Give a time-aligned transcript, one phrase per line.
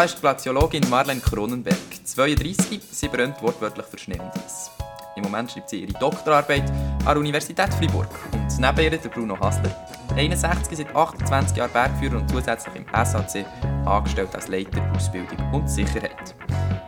[0.00, 1.76] da ist die Glaziologin Marlene Kronenberg.
[2.04, 4.70] 32, sie brennt wortwörtlich für Schnee und Eis.
[5.14, 8.08] Im Moment schreibt sie ihre Doktorarbeit an der Universität Freiburg.
[8.32, 9.70] Und neben ihr der Bruno Hassler.
[10.16, 13.44] 61 seit 28 Jahren Bergführer und zusätzlich im SAC
[13.84, 16.34] angestellt als Leiter Ausbildung und Sicherheit.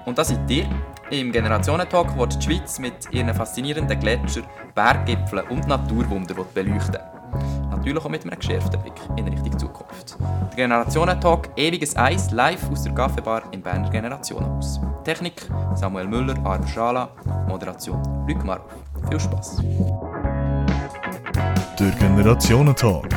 [0.06, 0.66] Und das seid ihr.
[1.10, 7.11] Im Generationentalk wird die Schweiz mit ihren faszinierenden Gletschern, Berggipfeln und Naturwunder beleuchten.
[7.82, 10.16] Natürlich auch mit einem geschärften Blick in Richtung Zukunft.
[10.20, 14.78] Der Generationentalk Ewiges Eis live aus der Kaffeebar im Berner Generationenhaus.
[15.02, 17.08] Technik Samuel Müller, Arno Schala,
[17.48, 18.70] Moderation Luc Marov.
[19.08, 19.62] Viel Spaß!
[21.76, 23.08] Der Generationentalk.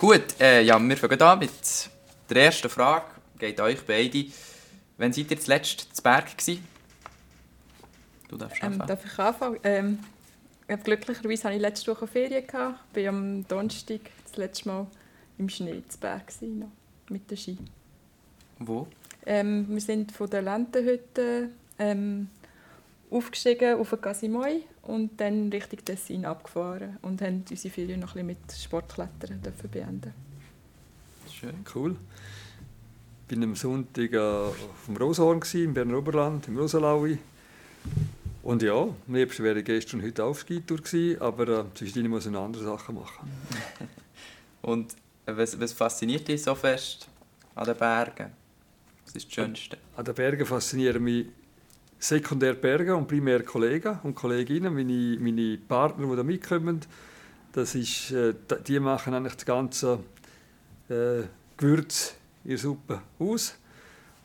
[0.00, 1.52] Gut, äh, ja, wir fangen an mit
[2.28, 3.04] der ersten Frage.
[3.38, 4.24] Geht euch beide.
[4.96, 6.66] Wann seid ihr zuletzt zu Berg gewesen?
[8.28, 9.58] Du darfst ähm, Darf ich anfangen?
[9.64, 9.98] Ähm,
[10.84, 12.44] glücklicherweise hatte ich letzte Woche Ferien.
[12.46, 12.78] Ich war
[13.08, 14.86] am Donnerstag das letzte Mal
[15.38, 16.68] im Schnee zu Berg gewesen, noch,
[17.10, 17.56] mit der Ski.
[18.58, 18.86] Wo?
[19.24, 22.28] Ähm, wir sind von der Lendenhütte ähm,
[23.10, 28.26] aufgestiegen auf den Casimoy und dann Richtung Tessin abgefahren und haben unsere Ferien noch ein
[28.26, 30.12] bisschen mit Sportklettern dürfen beenden.
[31.30, 31.96] Schön, cool.
[33.30, 37.18] Ich war am Sonntag äh, auf dem Roshorn, im Berner Oberland, im Rosalaui.
[38.48, 42.08] Und ja, am liebsten wäre ich gestern und heute auf Skitour gewesen, aber äh, zwischendurch
[42.08, 43.30] muss ich andere Sachen machen.
[44.62, 44.96] und
[45.26, 47.08] was, was fasziniert dich so fest
[47.54, 48.32] an den Bergen?
[49.04, 49.76] Was ist das Schönste?
[49.98, 51.26] An den Bergen faszinieren mich
[51.98, 56.80] sekundär Berge und primär Kollegen und Kolleginnen, meine, meine Partner, die da mitkommen.
[57.52, 58.32] Das ist, äh,
[58.66, 59.98] die machen eigentlich das ganze
[60.88, 61.24] äh,
[61.58, 63.58] Gewürz in der Suppe aus.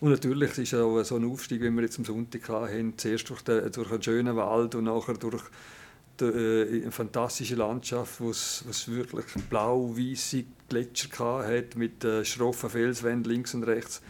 [0.03, 3.41] Und natürlich ist auch so ein Aufstieg, wie wir jetzt am Sonntag hatten, zuerst durch,
[3.41, 5.43] den, durch einen schönen Wald und nachher durch
[6.19, 13.31] die, äh, eine fantastische Landschaft, wo es wirklich blau-weiße Gletscher hat mit äh, schroffen Felswänden
[13.31, 14.01] links und rechts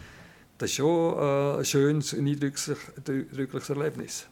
[0.58, 4.26] das ist schon äh, ein schönes und eindrückliches Erlebnis.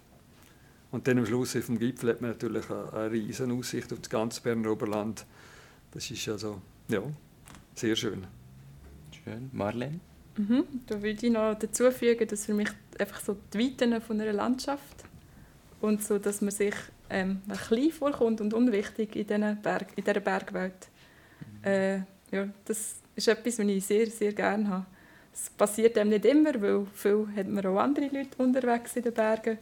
[0.91, 4.01] Und dann am Schluss auf dem Gipfel hat man natürlich eine, eine riesige Aussicht auf
[4.01, 5.25] das ganze Berner Oberland.
[5.93, 7.03] Das ist also, ja,
[7.77, 8.27] sehr schön.
[9.25, 9.49] Schön.
[9.53, 10.01] Marlene?
[10.49, 10.65] Mhm.
[10.87, 14.33] Da würde ich noch dazu fügen, dass für mich einfach so die Weiten von einer
[14.33, 15.05] Landschaft
[15.81, 16.75] und so, dass man sich
[17.11, 19.27] ähm, klein vorkommt und unwichtig in,
[19.63, 20.89] Berg, in dieser Bergwelt.
[21.63, 21.69] Mhm.
[21.69, 21.97] Äh,
[22.31, 24.87] ja, das ist etwas, was ich sehr, sehr gerne habe.
[25.33, 29.15] Das passiert einem nicht immer, weil viel hat man auch andere Leute unterwegs in den
[29.15, 29.59] Bergen.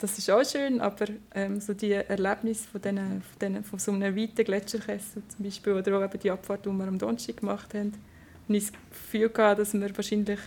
[0.00, 3.92] Das ist auch schön, aber ähm, so die Erlebnisse von, diesen, von, diesen, von so
[3.92, 7.74] einem weiten Gletscherkessel zum Beispiel oder auch eben die Abfahrt, die wir am Donnerstag gemacht
[7.74, 8.09] haben, habe
[8.54, 10.40] ich das Gefühl gehabt, dass wir wahrscheinlich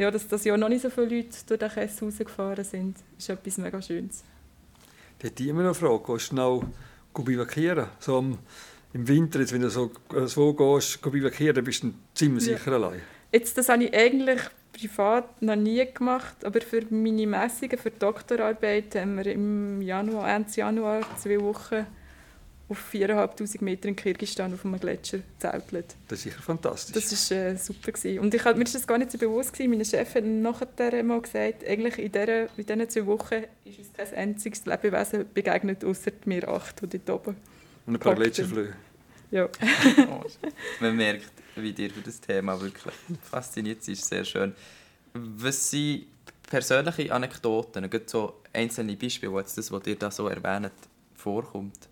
[0.00, 2.96] ja, dass das Jahr noch nicht so viele Leute durch den Kessel rausgefahren sind.
[3.16, 4.24] Das ist etwas mega Schönes.
[5.18, 6.12] Da hätte ich immer noch eine Frage.
[6.12, 6.60] Gehst du schnell
[7.12, 7.86] bivakieren?
[7.98, 8.18] So
[8.92, 9.90] im Winter, jetzt, wenn du so,
[10.24, 12.76] so gehst, bivakieren, dann bist du ziemlich sicher ja.
[12.78, 13.02] allein.
[13.30, 14.40] Jetzt, das habe ich eigentlich
[14.72, 20.34] privat noch nie gemacht, aber für meine Messungen, für die Doktorarbeit haben wir im Januar,
[20.34, 21.86] Ende Januar zwei Wochen
[22.70, 25.96] auf 4'500 Meter in Kirgisistan auf einem Gletscher zeltet.
[26.06, 26.94] Das ist sicher fantastisch.
[26.94, 27.90] Das war äh, super.
[27.90, 28.20] Gewesen.
[28.20, 29.52] Und ich, mir war das gar nicht so bewusst.
[29.52, 29.70] Gewesen.
[29.70, 33.88] Mein Chef hat nachher mal gesagt, eigentlich in, dieser, in diesen zwei Wochen ist uns
[33.96, 37.36] kein einziges Lebewesen begegnet, außer mir acht, die dort oben
[37.86, 38.74] Und ein paar Gletscherflöhe.
[39.32, 39.48] Ja.
[40.80, 44.54] Man merkt, wie dir für das Thema wirklich fasziniert ist sehr schön.
[45.12, 46.06] Was sind
[46.48, 50.72] persönliche Anekdoten, gibt so einzelne Beispiele, wo jetzt das, was ihr da so erwähnt,
[51.16, 51.89] vorkommt?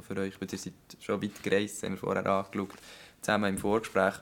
[0.00, 2.70] So für euch, weil ihr seid schon weit gereist, haben wir vorher angeschaut,
[3.20, 4.14] zusammen im Vorgespräch.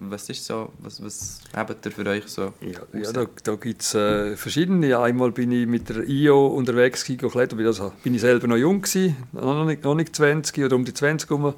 [0.00, 2.52] Was ist so, was, was habt ihr für euch so?
[2.60, 4.98] Ja, ja da, da gibt es äh, verschiedene.
[4.98, 9.16] Einmal bin ich mit der IO unterwegs geklettert, also bin ich selber noch jung gewesen,
[9.32, 11.54] noch nicht, noch nicht 20 oder um die 20 herum.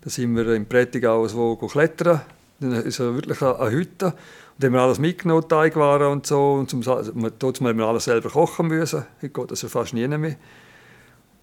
[0.00, 2.20] Da sind wir im Prättigau so klettern.
[2.58, 4.06] Dann ist wirklich eine Hütte.
[4.06, 4.14] Und
[4.58, 6.54] dann haben wir alles mitgenommen, Teigwaren und so.
[6.54, 9.04] Und zum, dort haben wir alles selber kochen müssen.
[9.20, 10.36] Heute geht das ja fast nie mehr.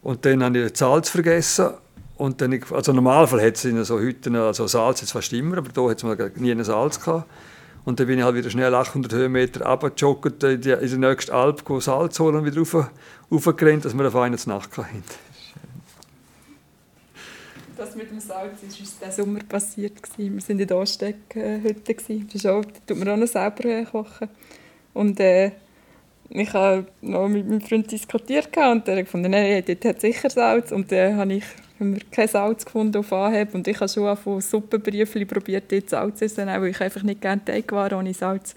[0.02, 1.70] Und dann habe ich das Salz vergessen.
[2.18, 5.70] Und dann, also Normalfall hat es in so Hütten, also Salz jetzt fast immer, aber
[5.74, 7.30] hier hat es nie ein Salz gehabt.
[7.84, 11.34] Und dann bin ich halt wieder schnell 800 Höhenmeter runtergejoggt in die, in die nächste
[11.34, 12.92] Alp, Salz holen und wieder rauf,
[13.32, 15.04] raufgerannt, dass wir auf einen Nacht hatten
[17.82, 19.94] das mit dem Salz ist uns diesen Sommer passiert.
[20.16, 21.96] Wir waren in der Ansteckhütte.
[21.96, 24.30] Das ist auch, da tut man auch noch selber kochen.
[24.94, 25.52] Und äh,
[26.34, 30.72] ich habe noch mit meinem Freund diskutiert und er fand, nein, dort hat sicher Salz.
[30.72, 31.44] Und dann habe ich
[31.82, 33.54] haben wir kein Salz gefunden auf Anhieb.
[33.54, 37.22] Und ich habe schon von Suppenbriefchen probiert, dort Salz zu essen, weil ich einfach nicht
[37.22, 38.56] gerne Teig war ohne Salz.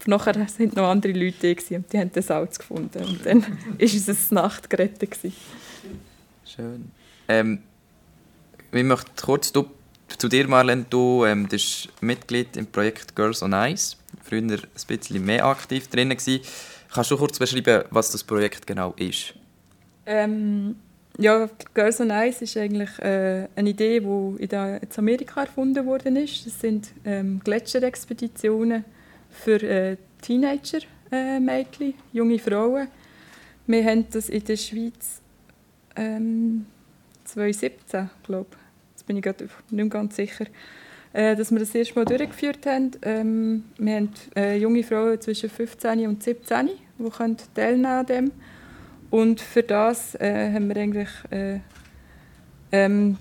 [0.00, 3.04] Aber nachher waren noch andere Leute da und die haben den Salz gefunden.
[3.04, 3.48] Und dann war
[3.80, 5.16] unser Nacht gerettet.
[6.46, 6.90] Schön.
[7.28, 7.58] Ähm,
[8.72, 9.66] ich möchte kurz du,
[10.16, 10.86] zu dir, Marlene.
[10.88, 13.96] Du ähm, bist Mitglied im Projekt Girls on Ice.
[14.22, 16.10] Früher ein bisschen mehr aktiv drin.
[16.10, 16.40] Gewesen.
[16.92, 19.34] Kannst du kurz beschreiben, was das Projekt genau ist?
[20.06, 20.76] Ähm,
[21.18, 26.46] ja, Girls on Ice ist eigentlich äh, eine Idee, die in, Amerika erfunden worden ist.
[26.46, 28.84] Das sind ähm, Gletscherexpeditionen
[29.30, 32.88] für äh, Teenager-Mädchen, äh, junge Frauen.
[33.66, 35.20] Wir haben das in der Schweiz
[35.94, 36.66] ähm,
[37.24, 38.58] 2017, glaube ich.
[38.92, 40.46] Jetzt bin ich gerade nicht ganz sicher.
[41.12, 42.92] Äh, dass wir das erste Mal durchgeführt haben.
[43.02, 48.32] Ähm, wir haben äh, junge Frauen zwischen 15 und 17, die können teilnehmen an dem.
[49.10, 51.58] Und für das äh, haben wir eigentlich, äh,
[52.70, 53.16] ähm,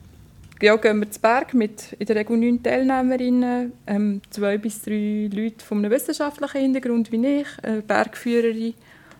[0.61, 5.27] ja, gehen wir zu Berg mit in der Regel neun Teilnehmerinnen, ähm, zwei bis drei
[5.33, 7.47] Leute von einem wissenschaftlichen Hintergrund wie ich,
[7.87, 8.75] Bergführerin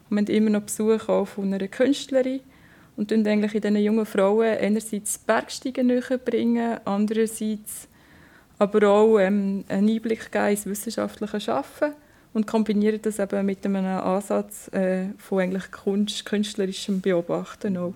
[0.10, 2.39] wir haben immer noch Besuch von einer Künstlerin
[2.98, 7.88] und dann eigentlich in diesen jungen Frauen einerseits Bergsteigen näher bringen, andererseits
[8.59, 11.95] aber auch ähm, einen Einblick geben ins wissenschaftliche Arbeiten
[12.33, 17.94] und kombinieren das eben mit einem Ansatz äh, von eigentlich Kunst, künstlerischem Beobachten auch.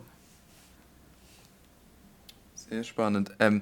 [2.56, 3.30] Sehr spannend.
[3.40, 3.62] Ähm,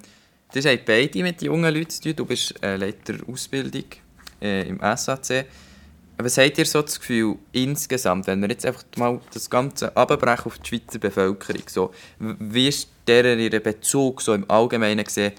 [0.54, 2.16] das haben beide mit jungen Leuten zu tun.
[2.16, 3.86] Du bist äh, Leiter Ausbildung
[4.42, 5.46] äh, im SAC.
[6.18, 10.46] Was habt ihr so das Gefühl insgesamt, wenn wir jetzt einfach mal das Ganze abbrechen
[10.46, 15.34] auf die Schweizer Bevölkerung, so, wie ist deren Bezug so im Allgemeinen gesehen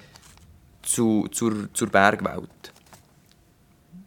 [0.83, 2.73] zu, zur, zur Bergwelt?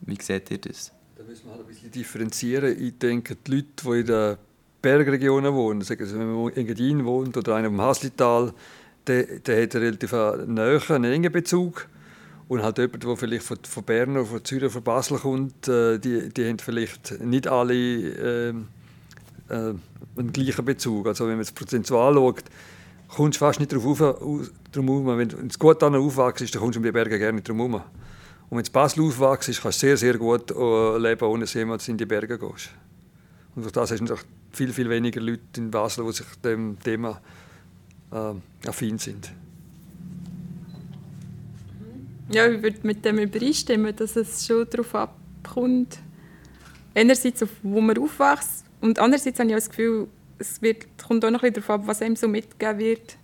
[0.01, 0.91] Wie seht ihr das?
[1.17, 2.79] Da müssen wir halt ein bisschen differenzieren.
[2.79, 4.37] Ich denke, die Leute, die in den
[4.81, 8.53] Bergregionen wohnen, sagen wenn man in Engadin wohnt oder einer im Haslital,
[9.07, 11.87] der, der hat einen relativ nahen, engen Bezug
[12.47, 15.67] und halt jemand, der vielleicht von, von Bern oder von Zürich oder von Basel kommt,
[15.67, 19.73] äh, die, die haben vielleicht nicht alle äh, äh,
[20.17, 21.07] einen gleichen Bezug.
[21.07, 22.43] Also wenn man es prozentual schaut,
[23.07, 25.07] kommst fast nicht darauf herum.
[25.17, 27.75] Wenn du gut aufwachst, dann kommst du um die Berge gerne nicht herum.
[27.75, 31.87] Und wenn du Basel aufwachst, kannst du sehr, sehr gut äh, leben, ohne dass jemand
[31.87, 32.69] in die Berge gehst.
[33.55, 34.15] Und durch das hast du
[34.51, 37.19] viel, viel weniger Leute in Basel, die sich dem Thema
[38.11, 39.31] äh, affin sind.
[42.29, 45.99] Ja, ich würde mit dem übereinstimmen, dass es schon darauf abkommt,
[46.95, 50.07] einerseits auf wo man aufwächst und andererseits habe ich auch das Gefühl,
[50.39, 53.17] es wird, kommt auch noch ein darauf ab, was einem so mitgegeben wird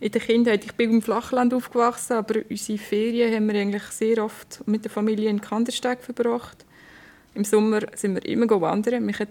[0.00, 0.64] in der Kindheit.
[0.64, 4.90] Ich bin im Flachland aufgewachsen, aber unsere Ferien haben wir eigentlich sehr oft mit der
[4.90, 6.64] Familie in Kandersteg verbracht.
[7.34, 9.04] Im Sommer sind wir immer wandern.
[9.04, 9.28] Mich hat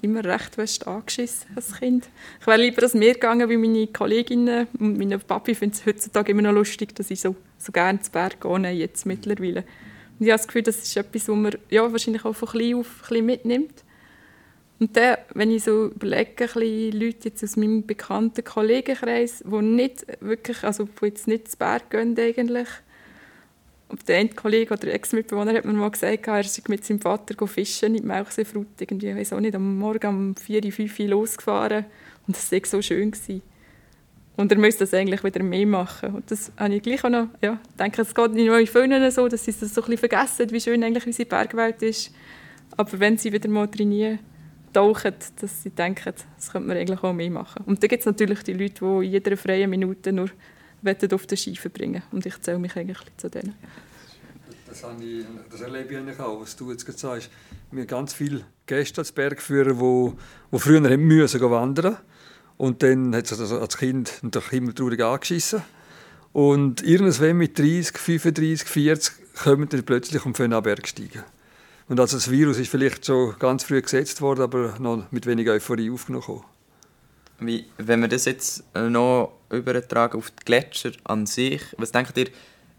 [0.00, 2.08] immer recht fest angeschissen als Kind.
[2.40, 6.32] Ich wäre lieber als mir gegangen, wie meine Kolleginnen und mein Papi findet es heutzutage
[6.32, 9.64] immer noch lustig, dass ich so, so gerne zu Berg gehe, jetzt mittlerweile.
[10.18, 12.74] Und ich habe das Gefühl, das ist etwas, was man ja, wahrscheinlich auch von klein
[12.74, 13.83] auf ein bisschen mitnimmt.
[14.80, 20.62] Und dann, wenn ich so überlege, Leute jetzt aus meinem bekannten Kollegenkreis, die nicht wirklich,
[20.64, 22.68] also die jetzt nicht zu Berg gehen eigentlich,
[24.08, 27.94] der eine Kollege oder Ex-Mitbewohner hat mir mal gesagt, er ist mit seinem Vater fischen
[27.94, 28.66] in Melchseefrut.
[28.80, 31.84] Irgendwie, ich weiß auch nicht, am Morgen um 4, 5 Uhr losgefahren.
[32.26, 33.10] Und das war so schön.
[33.10, 33.42] Gewesen.
[34.36, 36.14] Und er müsste das eigentlich wieder mehr machen.
[36.14, 39.28] Und das habe ich gleich auch noch, ja, denke, es geht nicht nur in so,
[39.28, 42.12] dass sie das so ein bisschen vergessen, wie schön eigentlich unsere Bergwelt ist.
[42.76, 44.18] Aber wenn sie wieder mal trainieren,
[44.74, 47.64] tauchen, dass sie denken, das könnte man eigentlich auch mehr machen.
[47.64, 50.28] Und dann gibt es natürlich die Leute, die in jeder freien Minute nur
[51.12, 53.54] auf den Ski verbringen Und ich zähle mich eigentlich zu denen.
[54.66, 57.30] Das, ich, das erlebe ich eigentlich auch, was du jetzt gerade sagst.
[57.70, 60.12] Wir haben ganz viele Gäste als Bergführer, die,
[60.52, 61.96] die früher wandern
[62.56, 65.62] und dann hat es also als Kind natürlich immer traurig angeschissen.
[66.32, 71.22] Und irgendwann mit 30, 35, 40 kommen dann plötzlich und fangen an Bergsteigen.
[71.88, 75.48] Und also das Virus ist vielleicht schon ganz früh gesetzt worden, aber noch mit wenig
[75.48, 76.42] Euphorie aufgenommen.
[77.40, 82.28] Wie, wenn wir das jetzt noch übertragen auf die Gletscher an sich, was denkt ihr,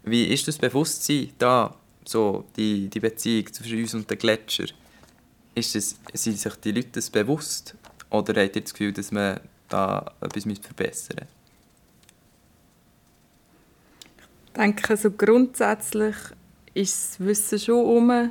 [0.02, 4.66] wie ist das Bewusstsein da, so die, die Beziehung zwischen uns und den Gletscher?
[5.54, 7.74] Ist es, sind sich die Leute das bewusst
[8.10, 11.26] oder habt ihr das Gefühl, dass man da etwas verbessern müsste?
[14.46, 16.16] Ich denke, also grundsätzlich
[16.74, 18.30] ist das Wissen schon um,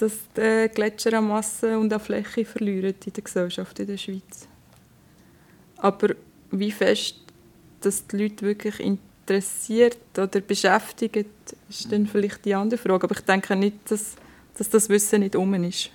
[0.00, 4.48] dass die Gletscher an Masse und an Fläche verlieren in der Gesellschaft in der Schweiz.
[5.76, 6.14] Aber
[6.50, 7.16] wie fest
[7.80, 11.26] dass die Leute wirklich interessiert oder beschäftigt,
[11.68, 13.04] ist dann vielleicht die andere Frage.
[13.04, 14.16] Aber ich denke nicht, dass,
[14.56, 15.90] dass das Wissen nicht um ist.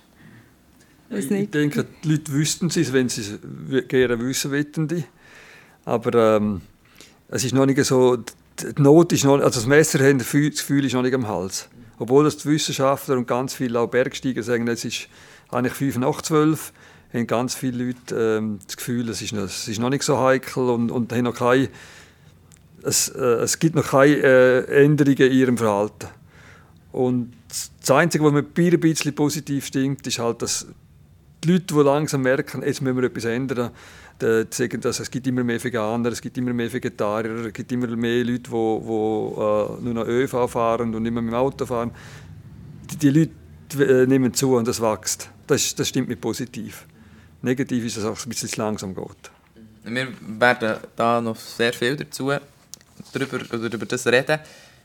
[1.08, 5.04] Ich, ich denke, die Leute wüssten es, wenn sie es gerne wissen wollten.
[5.84, 6.62] Aber ähm,
[7.28, 10.84] es ist noch nicht so, die Not ist noch, also das Messer haben, das Gefühl
[10.84, 11.68] ist noch nicht am Hals.
[11.98, 15.08] Obwohl das die Wissenschaftler und ganz viele auch Bergsteiger sagen, es ist
[15.50, 16.72] eigentlich 5 nach 12
[17.12, 20.18] haben ganz viele Leute ähm, das Gefühl, es ist, noch, es ist noch nicht so
[20.18, 21.68] heikel und, und haben noch keine
[22.86, 26.08] es, äh, es gibt noch keine äh, Änderungen in ihrem Verhalten.
[26.92, 30.66] Und das Einzige, was mir ein bisschen positiv stimmt, ist halt, dass
[31.44, 33.70] die Leute, die langsam merken, jetzt müssen wir etwas ändern,
[34.20, 37.70] die sagen, dass es gibt immer mehr Veganer, es gibt immer mehr Vegetarier, es gibt
[37.72, 41.66] immer mehr Leute, die, die äh, nur noch ÖV fahren und mehr mit dem Auto
[41.66, 41.90] fahren.
[42.90, 45.30] Die, die Leute äh, nehmen zu und das wächst.
[45.46, 46.86] Das, das stimmt mir positiv.
[47.42, 49.30] Negativ ist, dass es auch ein bisschen langsam geht.
[49.84, 52.32] Wir werden da noch sehr viel dazu
[53.12, 54.40] darüber, oder über das reden.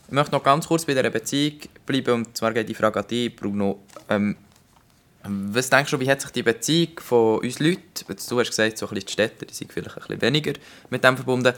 [0.08, 3.08] Ich möchte noch ganz kurz bei dieser Beziehung bleiben, und zwar geht die Frage an
[3.08, 3.80] dich, Bruno.
[4.10, 4.36] Ähm,
[5.24, 7.82] was denkst du, wie hat sich die Beziehung von uns Leuten,
[8.30, 10.54] du hast gesagt, so ein bisschen die Städte, die sind vielleicht ein bisschen weniger
[10.90, 11.54] mit dem verbunden,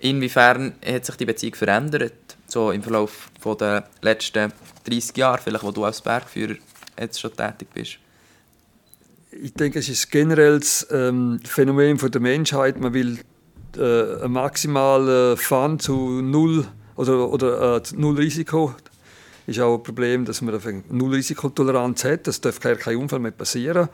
[0.00, 4.52] inwiefern hat sich die Beziehung verändert, so im Verlauf der letzten
[4.84, 6.56] 30 Jahre, vielleicht, wo du als Bergführer
[6.98, 7.98] jetzt schon tätig bist?
[9.30, 12.80] Ich denke, es ist generell das ähm, Phänomen von der Menschheit.
[12.80, 13.18] Man will
[13.76, 18.74] äh, ein maximalen Fun zu null oder, oder äh, null Risiko
[19.46, 22.26] ist auch ein Problem, dass man eine null Risikotoleranz hat.
[22.26, 23.88] Das darf kein Unfall mehr passieren.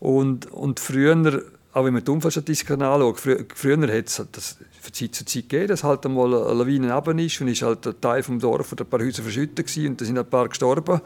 [0.00, 4.92] Und, und früher, auch wenn man die Unfallstatistik anschaut, früher, früher hat es das von
[4.92, 8.00] Zeit zu Zeit gegeben, dass halt einmal eine Lawine runter ist und ist halt ein
[8.00, 11.00] Teil vom Dorf oder ein paar Häuser verschüttet gewesen, und da sind ein paar gestorben.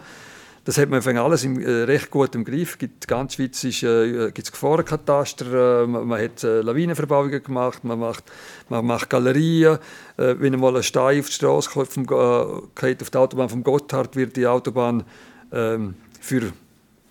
[0.66, 2.76] Das hat man alles im, äh, recht gut im Griff.
[2.76, 7.84] Gibt, ganz Schweiz ist, äh, gibt es Gefahrenkataster, äh, man, man, hat äh, Lawinenverbauungen gemacht,
[7.84, 8.24] man macht,
[8.68, 9.78] man macht Galerien.
[10.16, 13.62] Äh, wenn einmal ein Stein auf die Straße kommt, vom, äh, auf die Autobahn vom
[13.62, 15.04] Gotthard, wird die Autobahn
[15.52, 16.52] ähm, für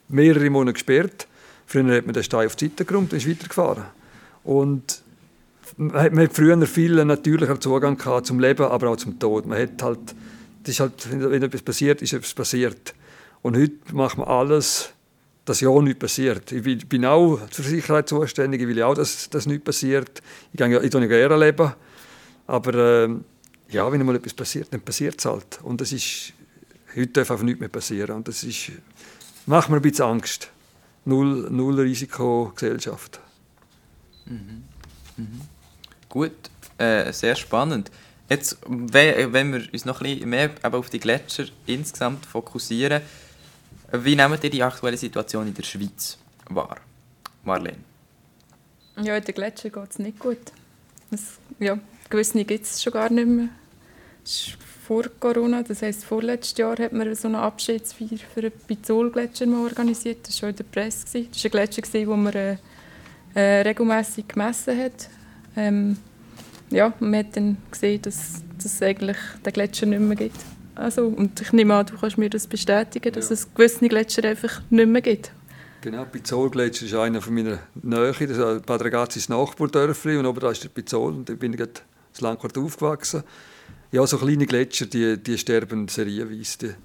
[0.09, 1.25] mehrere Monate gesperrt.
[1.65, 3.85] Früher hat man den Stein auf die Seite geräumt und ist weitergefahren.
[4.43, 5.01] Und
[5.77, 9.45] man hat früher viel natürlicher Zugang zum Leben, aber auch zum Tod.
[9.45, 10.13] Man hat halt,
[10.63, 12.93] das ist halt, wenn etwas passiert, ist etwas passiert.
[13.45, 14.89] Und heute macht man alles,
[15.45, 16.51] dass ja nichts passiert.
[16.51, 20.23] Ich bin auch für Sicherheit zuständig, ich will auch, dass, dass nichts passiert.
[20.51, 21.71] Ich gehe ich ja gerne leben.
[22.47, 23.09] Aber äh,
[23.69, 25.59] ja, wenn mal etwas passiert, dann passiert es halt.
[25.61, 26.33] Und das ist,
[26.95, 28.15] heute darf einfach nichts mehr passieren.
[28.15, 28.71] Und das ist,
[29.45, 30.49] macht mir ein bisschen Angst.
[31.05, 33.19] Null, null Risikogesellschaft.
[34.25, 34.63] Mhm.
[35.17, 35.41] Mhm.
[36.09, 36.31] Gut,
[36.79, 37.91] äh, sehr spannend.
[38.27, 43.03] Jetzt, wenn wir uns noch ein bisschen mehr auf die Gletscher insgesamt fokussieren,
[44.03, 46.17] wie nehmt ihr die aktuelle Situation in der Schweiz
[46.49, 46.77] wahr?
[47.43, 47.77] Marlene?
[49.01, 50.51] Ja, in den Gletschern geht es nicht gut.
[51.11, 51.77] Es, ja,
[52.09, 53.49] gewisse gibt es schon gar nicht mehr.
[54.23, 58.51] Das ist vor Corona, das heisst, vorletztes Jahr hat man so eine Abschiedsfeier für den
[58.67, 60.27] Bizol-Gletscher organisiert.
[60.27, 61.05] Das war schon in der Presse.
[61.05, 62.57] Das war ein Gletscher, wo man äh,
[63.33, 65.09] äh, gemessen hat.
[65.55, 65.97] Ähm,
[66.69, 70.37] ja, man hat dann gesehen, dass es eigentlich den Gletscher nicht mehr gibt.
[70.75, 73.33] Also, und ich nehme an, du kannst mir das bestätigen, dass ja.
[73.33, 75.31] es gewisse Gletscher einfach nicht mehr gibt.
[75.81, 78.11] Genau, Pizol-Gletscher ist einer von meiner Nähe.
[78.11, 81.53] Das ist Bad Ragazzi ist Nachbardörfli und oben da ist der Pizol und da bin
[81.53, 81.73] ich gerade
[82.11, 83.23] das Landquart aufgewachsen.
[83.91, 86.75] Ja, so kleine Gletscher, die, die sterben serienweise.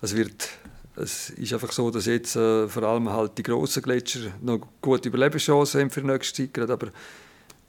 [0.00, 0.48] Es wird
[0.96, 5.08] es ist einfach so, dass jetzt äh, vor allem halt die grossen Gletscher noch gute
[5.08, 6.70] Überlebenschancen haben für die nächste Zeit.
[6.70, 6.88] Aber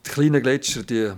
[0.04, 1.12] die kleinen Gletscher, die,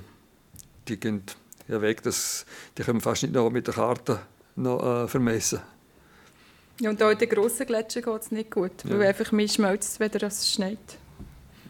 [0.86, 1.22] die gehen
[1.66, 2.02] ja weg.
[2.02, 2.46] Das,
[2.78, 4.20] die können fast nicht noch mit der Karte
[4.56, 5.60] noch äh, vermessen.
[6.80, 8.90] Ja, und auch in den grossen Gletschern geht es nicht gut, ja.
[8.90, 10.78] weil einfach mehr schmelzt, wenn es schneit.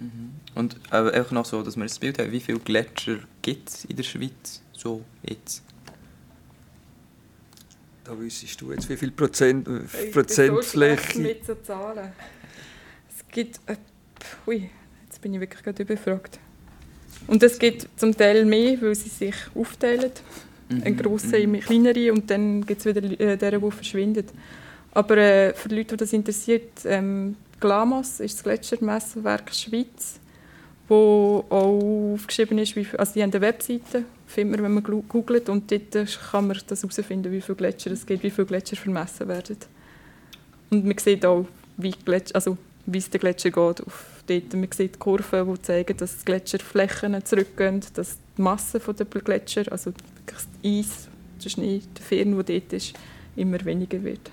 [0.00, 0.32] Mhm.
[0.54, 3.84] Und äh, einfach noch so, dass wir das Bild haben, wie viele Gletscher gibt es
[3.84, 5.62] in der Schweiz so jetzt?
[8.04, 11.12] Da wüsstest du jetzt, wie viel Prozent, äh, Prozentfläche...
[11.14, 12.12] So mit so Zahlen.
[13.08, 13.60] Es gibt...
[13.66, 13.76] Äh,
[14.46, 14.70] ui,
[15.04, 16.38] jetzt bin ich wirklich gerade überfragt.
[17.26, 20.12] Und es gibt zum Teil mehr, weil sie sich aufteilen.
[20.68, 20.82] Mhm.
[20.84, 21.54] Ein grosser mhm.
[21.54, 24.30] in kleinere und dann gibt es wieder äh, der, der verschwindet.
[24.92, 30.20] Aber äh, für die Leute, die das interessiert, ähm, Glamos ist das Gletschermessenwerk Schweiz,
[30.88, 35.04] wo auch aufgeschrieben ist, wie viel, also die haben eine Webseite, findet man, wenn man
[35.08, 35.92] googelt und dort
[36.30, 39.56] kann man das herausfinden, wie viele Gletscher es gibt, wie viele Gletscher vermessen werden.
[40.70, 41.46] Und man sieht auch,
[41.76, 44.54] wie, Gletscher, also, wie es den Gletscher geht auf dort.
[44.54, 49.92] Man sieht Kurven, die zeigen, dass die Gletscherflächen zurückgehen, dass die Masse der Gletscher, also
[50.26, 51.08] das Eis,
[51.42, 52.94] der Schnee, der Firn, der dort ist,
[53.36, 54.30] immer weniger wird.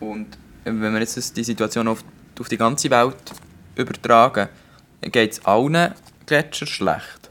[0.00, 2.04] Und wenn wir jetzt die Situation auf,
[2.38, 3.16] auf die ganze Welt
[3.76, 4.48] übertragen,
[5.02, 5.94] geht es allen
[6.26, 7.30] Gletschern schlecht?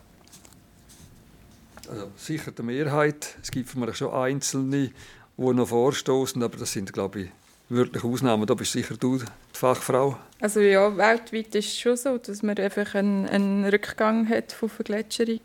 [1.89, 3.37] Also sicher die Mehrheit.
[3.41, 4.91] Es gibt vielleicht schon Einzelne,
[5.37, 7.29] die noch vorstoßen, aber das sind, glaube ich,
[7.69, 8.45] wirklich Ausnahmen.
[8.45, 10.17] Da bist sicher du die Fachfrau.
[10.41, 14.69] Also ja, weltweit ist es schon so, dass man einfach einen, einen Rückgang hat von
[14.69, 15.41] Vergletscherung.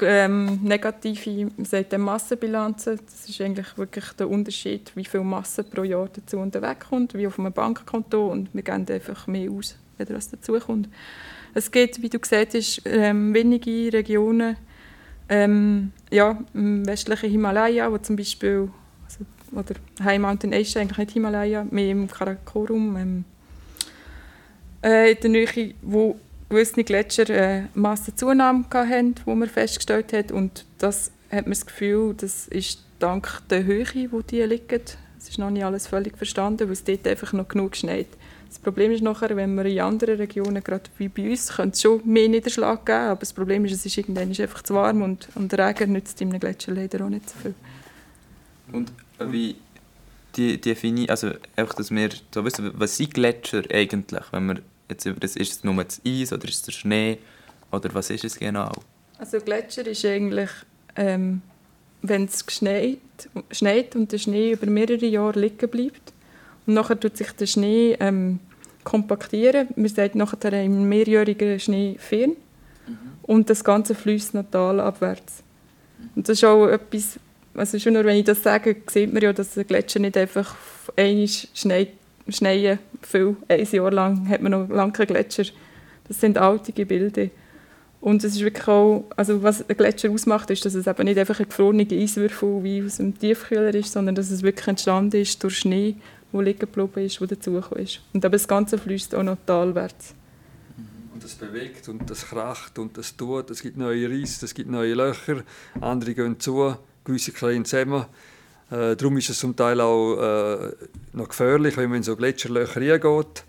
[0.00, 6.08] Ähm, negative sagt Massenbilanzen, das ist eigentlich wirklich der Unterschied, wie viel Masse pro Jahr
[6.12, 10.30] dazu und wegkommt, wie auf einem Bankkonto und wir geben einfach mehr aus, wenn das
[10.30, 10.88] dazukommt.
[11.54, 14.56] Es gibt, wie du gesagt hast, ähm, wenige Regionen,
[15.26, 18.68] Ähm, ja, im westlichen Himalaya, wo zum Beispiel,
[19.06, 19.24] also,
[19.58, 19.74] oder
[20.04, 23.24] High Mountain Asia, eigentlich nicht Himalaya, mehr im Karakorum, ähm,
[24.82, 30.32] äh, in der Nähe, wo gewisse Gletscher äh, Massenzunahme hatten, die man festgestellt hat.
[30.32, 34.82] Und das hat man das Gefühl, das ist dank der Höhe, wo die liegen.
[35.18, 38.08] Es ist noch nicht alles völlig verstanden, weil es dort einfach noch genug schneit.
[38.48, 41.82] Das Problem ist nachher, wenn wir in anderen Regionen, gerade wie bei uns, könnte es
[41.82, 45.28] schon mehr Niederschlag geben, aber das Problem ist, es ist irgendwann einfach zu warm und,
[45.34, 47.54] und der Regen nützt in einem Gletscher leider auch nicht so viel.
[48.70, 49.56] Und wie
[50.36, 55.04] die, die also einfach, dass wir so wissen, was sind Gletscher eigentlich, wenn wir jetzt
[55.06, 57.18] über das, ist es nur das Eis oder ist es der Schnee
[57.70, 58.72] oder was ist es genau?
[59.18, 60.50] Also Gletscher ist eigentlich,
[60.96, 61.42] ähm,
[62.02, 62.98] wenn es schneit,
[63.50, 66.12] schneit und der Schnee über mehrere Jahre liegen bleibt
[66.66, 68.40] und nachher tut sich der Schnee ähm,
[68.82, 69.68] kompaktieren.
[69.76, 72.30] Man sagt nachher einen mehrjährigen Schnee fern
[72.86, 72.98] mhm.
[73.22, 75.42] und das Ganze fließt noch talabwärts.
[76.14, 77.18] Und das ist auch etwas,
[77.54, 80.54] also schon nur wenn ich das sage, sieht man ja, dass der Gletscher nicht einfach
[80.96, 81.92] einmal schneit
[82.28, 83.36] schneien viel.
[83.48, 85.44] Ein Jahr lang hat man noch lange keinen Gletscher.
[86.08, 87.30] Das sind alte Gebilde.
[88.00, 91.18] Und es ist wirklich auch, also was ein Gletscher ausmacht, ist, dass es eben nicht
[91.18, 95.42] einfach ein gefrorener Eiswürfel wie aus einem Tiefkühler ist, sondern dass es wirklich entstanden ist
[95.42, 95.96] durch Schnee,
[96.30, 98.00] der liegen geblieben ist, der dazugekommen ist.
[98.12, 100.14] Und aber das Ganze fließt auch noch talwärts.
[101.14, 103.50] Und das bewegt und das kracht und das tut.
[103.50, 105.42] Es gibt neue Risse, es gibt neue Löcher,
[105.80, 108.04] andere gehen zu, gewisse kleine zusammen.
[108.74, 110.72] Äh, darum ist es zum Teil auch äh,
[111.12, 113.44] noch gefährlich, wenn man in so Gletscherlöcher reingeht.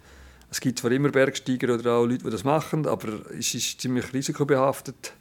[0.52, 4.14] Es gibt zwar immer Bergsteiger oder auch Leute, die das machen, aber es ist ziemlich
[4.14, 5.14] risikobehaftet,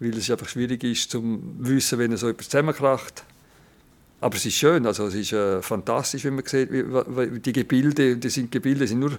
[0.00, 3.24] weil es einfach schwierig ist, zu wissen, wenn so etwas zusammenkracht.
[4.22, 7.52] Aber es ist schön, also es ist äh, fantastisch, wenn man sieht, wie, wie die
[7.52, 9.18] Gebilde, die sind Gebilde sind nur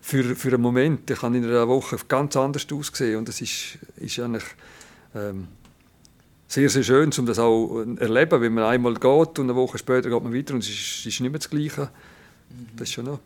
[0.00, 3.78] für, für einen Moment, die kann in einer Woche ganz anders aussehen und das ist,
[3.96, 4.44] ist eigentlich
[5.16, 5.48] ähm,
[6.48, 9.78] sehr, sehr schön, um das auch zu erleben, wenn man einmal geht und eine Woche
[9.78, 11.90] später geht man weiter und es ist, ist nicht mehr das Gleiche.
[12.74, 13.20] Das ist schon noch.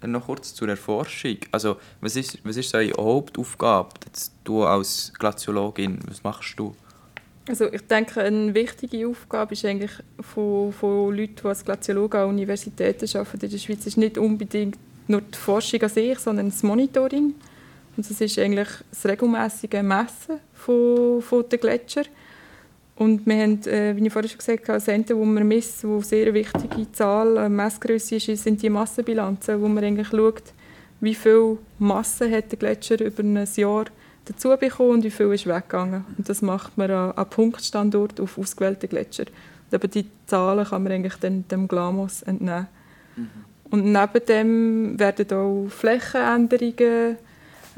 [0.00, 1.38] Dann noch kurz zur Erforschung.
[1.50, 6.74] Also, was ist, was ist deine Hauptaufgabe, jetzt du als Glaziologin, was machst du?
[7.48, 12.28] Also ich denke, eine wichtige Aufgabe ist eigentlich von, von Leuten, die als Glaziologen an
[12.28, 16.62] Universitäten arbeiten in der Schweiz, ist nicht unbedingt nur die Forschung an sich, sondern das
[16.62, 17.34] Monitoring.
[17.98, 22.06] Und das ist eigentlich das regelmäßige Messen von, von den Gletschern.
[22.94, 25.94] Und wir haben, äh, wie ich vorhin schon gesagt habe, Ende, wo wir messen, wo
[25.94, 30.44] eine sehr wichtige Zahl, Messgröße ist, sind die Massenbilanzen, wo man eigentlich schaut,
[31.00, 33.86] wie viel Masse hat der Gletscher über ein Jahr
[34.26, 36.04] dazu bekommen und wie viel ist weggegangen.
[36.16, 39.24] Und das macht man an, an Punktstandort auf ausgewählten Gletscher.
[39.24, 42.68] Und eben die Zahlen kann man eigentlich dann dem Glamos entnehmen.
[43.16, 43.28] Mhm.
[43.70, 47.16] Und neben dem werden auch Flächenänderungen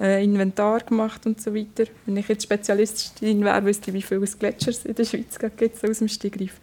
[0.00, 1.84] äh, Inventar gemacht und so weiter.
[2.06, 5.98] Wenn ich jetzt Spezialistin wäre, wüsste ich, wie viele Gletschers in der Schweiz gibt aus
[5.98, 6.58] dem Stegreif.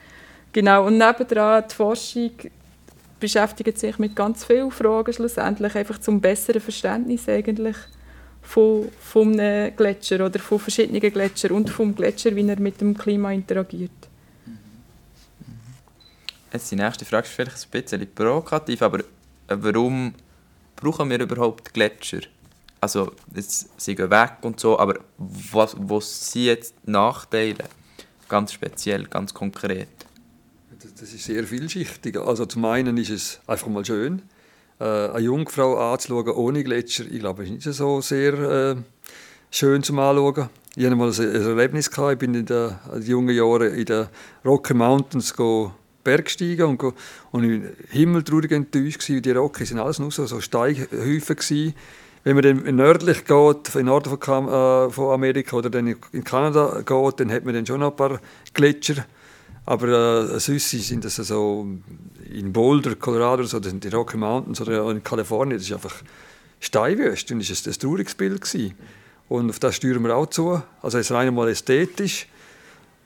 [0.52, 2.32] Genau, und nebendran die Forschung
[3.20, 7.76] beschäftigt sich mit ganz vielen Fragen schlussendlich, einfach zum besseren Verständnis eigentlich
[8.42, 12.98] von, von einem Gletscher oder von verschiedenen Gletschern und vom Gletscher, wie er mit dem
[12.98, 13.92] Klima interagiert.
[16.54, 19.04] Jetzt die nächste Frage ist vielleicht ein bisschen provokativ, aber
[19.48, 20.14] warum
[20.76, 22.22] brauchen wir überhaupt Gletscher?
[22.80, 23.12] Also
[23.78, 27.66] sie gehen weg und so, aber was, was sind jetzt Nachteile?
[28.30, 29.88] Ganz speziell, ganz konkret.
[31.00, 32.18] Das ist sehr vielschichtig.
[32.18, 34.22] Also zum einen ist es einfach mal schön,
[34.80, 37.06] äh, eine Jungfrau anzuschauen ohne Gletscher.
[37.10, 38.76] Ich glaube, ist nicht so sehr äh,
[39.50, 40.50] schön zum Anschauen.
[40.76, 41.90] Ich hatte mal ein Erlebnis.
[41.90, 42.14] Gehabt.
[42.14, 44.08] Ich bin in den jungen Jahren in den
[44.46, 45.34] Rocky Mountains
[46.04, 46.94] Bergsteigen und,
[47.32, 49.08] und im Himmel traurig enttäuscht.
[49.10, 51.36] Die Rocky sind alles nur so, so Steinhäufen.
[51.36, 51.74] Gewesen
[52.28, 56.82] wenn man dann nördlich geht, in Norden von, äh, von Amerika oder dann in Kanada
[56.86, 58.20] geht, dann hat man dann schon noch ein paar
[58.54, 59.06] Gletscher.
[59.66, 59.88] Aber
[60.34, 61.66] äh, sonst sind das so
[62.30, 65.96] in Boulder, Colorado, so, das sind die Rocky Mountains oder in Kalifornien, das ist einfach
[66.60, 68.42] Steinwüste und das war ein trauriges Bild.
[68.42, 68.74] Gewesen.
[69.30, 70.62] Und auf das steuern wir auch zu.
[70.82, 72.28] Also es ist rein mal ästhetisch.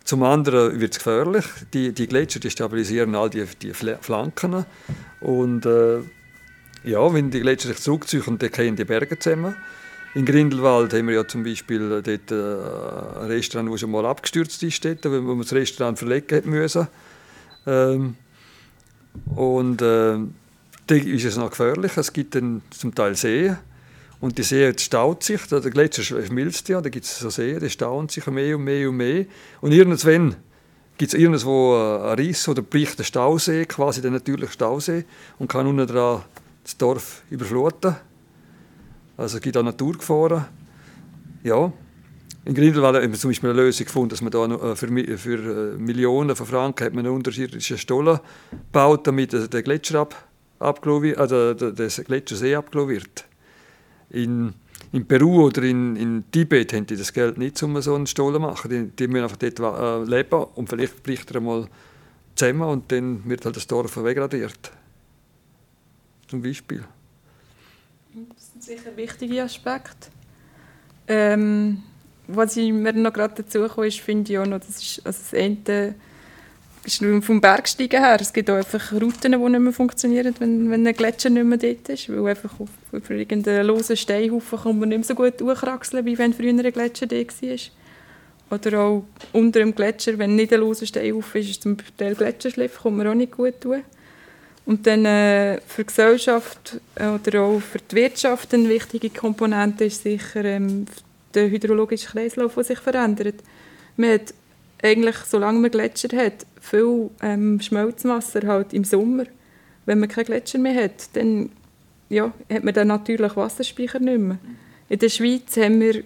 [0.04, 1.46] Zum anderen wird es gefährlich.
[1.74, 4.66] Die, die Gletscher die stabilisieren all die, die Flanken.
[5.20, 6.00] Und äh,
[6.84, 9.56] ja, wenn die Gletscher sich zurückziehen, dann gehen die Berge zusammen.
[10.14, 14.62] In Grindelwald haben wir ja zum Beispiel dort äh, ein Restaurant, das schon mal abgestürzt
[14.62, 16.90] ist, dort, wo man das Restaurant verlegen musste.
[17.66, 18.16] Ähm,
[19.36, 20.18] und äh,
[20.88, 21.96] da ist es noch gefährlich.
[21.96, 23.58] Es gibt dann zum Teil Seen.
[24.20, 27.70] Und die See staut sich, der Gletscher schmilzt ja, da gibt es so Seen, die
[27.70, 29.26] stauen sich mehr und mehr und mehr.
[29.62, 30.36] Und irgendwann
[30.98, 35.06] gibt es irgendwo einen Riss oder bricht der Stausee, quasi der natürliche Stausee,
[35.40, 36.22] und kann unten dran
[36.64, 37.96] das Dorf überfluten.
[39.18, 40.46] Also es gibt auch Naturgefahren.
[41.44, 41.72] Ja.
[42.46, 45.74] in Grindelwald haben wir zum Beispiel eine Lösung gefunden, dass man da äh, für, für
[45.74, 48.20] äh, Millionen von Franken hat man einen unterirdischen Stollen
[48.52, 50.28] gebaut, damit der Gletscher ab,
[50.60, 53.26] abgelassen also der, Gletschersee abgelassen wird.
[54.12, 54.54] In,
[54.92, 58.36] in Peru oder in, in Tibet haben die das Geld nicht, um so einen Stollen
[58.36, 58.70] zu machen.
[58.70, 61.68] Die, die müssen einfach dort äh, leben und vielleicht bricht er einmal
[62.36, 64.72] zusammen und dann wird halt das Dorf wegradiert.
[66.32, 66.82] Zum Beispiel.
[68.14, 70.10] Das ist sicher ein wichtiger Aspekt.
[71.10, 71.84] Ähm,
[72.26, 75.20] was ich mir noch gerade dazu komme, ist, finde ich auch noch, das ist also
[75.20, 75.94] das Ende
[76.86, 78.18] ist vom Bergsteigen her.
[78.22, 81.58] Es gibt auch einfach Routen, die nicht mehr funktionieren, wenn, wenn ein Gletscher nicht mehr
[81.58, 85.42] dort ist, weil einfach auf, auf irgendeinen losen Steinhaufen kann man nicht mehr so gut
[85.42, 87.58] durchkraxeln, wie wenn früher ein Gletscher da war.
[88.52, 92.84] Oder auch unter dem Gletscher, wenn nicht ein loser Steinhaufen ist, ist zum Teil Gletscherschliff,
[92.84, 93.84] kann man auch nicht gut tun.
[94.66, 99.86] Und dann äh, für die Gesellschaft äh, oder auch für die Wirtschaft eine wichtige Komponente
[99.86, 100.86] ist sicher ähm,
[101.34, 103.36] der hydrologische Kreislauf, der sich verändert.
[103.98, 104.34] Man hat
[104.84, 109.26] eigentlich, solange man Gletscher hat, viel ähm, Schmelzwasser halt im Sommer.
[109.86, 111.50] Wenn man keinen Gletscher mehr hat, dann
[112.10, 114.38] ja, hat man den natürlichen Wasserspeicher nicht mehr.
[114.90, 116.04] In der Schweiz haben wir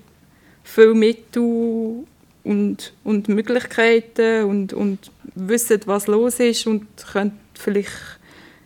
[0.63, 2.05] viele Mittel
[2.43, 8.19] und, und Möglichkeiten und, und wissen, was los ist und können vielleicht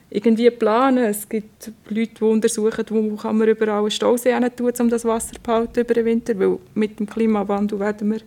[0.09, 1.05] irgendwie planen.
[1.05, 5.33] Es gibt Leute, die untersuchen, wo kann man überall einen Stausee tun, um das Wasser
[5.33, 8.21] zu behalten über den Winter, weil mit dem Klimawandel werden wir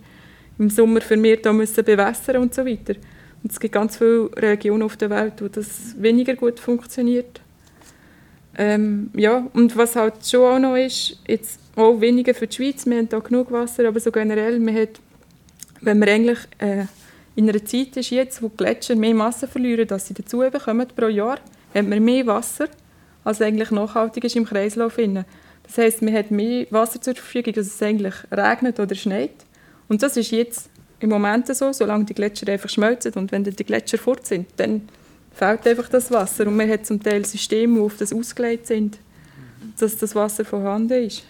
[0.59, 2.95] im Sommer vermehrt müssen bewässern und so weiter.
[3.43, 7.41] Und es gibt ganz viele Regionen auf der Welt, wo das weniger gut funktioniert.
[8.57, 12.85] Ähm, ja, und was halt schon auch noch ist, jetzt auch weniger für die Schweiz,
[12.85, 15.01] wir haben da genug Wasser, aber so generell, man hat,
[15.81, 16.85] wenn man eigentlich äh,
[17.35, 20.87] in einer Zeit ist jetzt, wo die Gletscher mehr Masse verlieren, als sie dazu bekommen
[20.95, 21.39] pro Jahr,
[21.73, 22.67] hat man mehr Wasser,
[23.23, 24.97] als eigentlich nachhaltig ist im Kreislauf.
[25.63, 29.31] Das heisst, man hat mehr Wasser zur Verfügung, als es eigentlich regnet oder schneit.
[29.87, 33.63] Und das ist jetzt im Moment so, solange die Gletscher einfach schmelzen und wenn die
[33.63, 34.87] Gletscher fort sind, dann
[35.33, 36.47] fehlt einfach das Wasser.
[36.47, 38.97] Und man hat zum Teil Systeme, die auf das ausgelegt sind,
[39.79, 41.23] dass das Wasser vorhanden ist.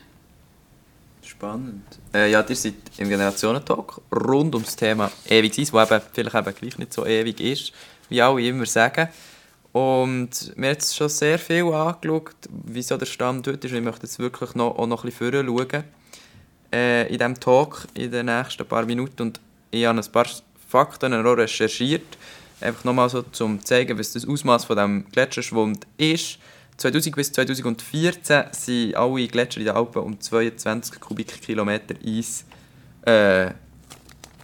[1.23, 1.83] Spannend.
[2.13, 6.35] Äh, ja, ihr seid im Generationentalk rund um das Thema ewig sein, das eben vielleicht
[6.35, 7.71] eben gleich nicht so ewig ist,
[8.09, 9.07] wie alle immer sagen.
[9.73, 13.73] Und wir haben jetzt schon sehr viel angeschaut, wie so der Stand dort ist.
[13.73, 15.83] Ich möchte jetzt wirklich noch, auch noch ein bisschen schauen
[16.71, 19.23] äh, in diesem Talk in den nächsten paar Minuten.
[19.23, 19.39] Und
[19.71, 20.27] ich habe ein paar
[20.69, 22.17] Fakten auch recherchiert,
[22.61, 26.37] einfach nochmal so, um zu zeigen, was das Ausmaß von dem Gletscherschwund ist.
[26.77, 32.45] 2000 bis 2014 sind alle Gletscher in den Alpen um 22 Kubikkilometer Eis,
[33.05, 33.51] äh,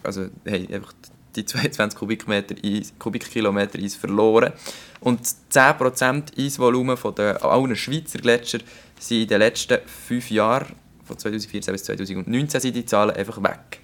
[0.04, 0.94] also hey, einfach
[1.36, 2.56] die 22 Kubikmeter
[2.98, 4.54] Kubikkilometer Eis verloren.
[5.00, 8.60] Und 10% Eisvolumen von den, allen Schweizer Gletscher
[9.00, 13.80] sind in den letzten fünf Jahren, von 2014 bis 2019, sind die Zahlen einfach weg.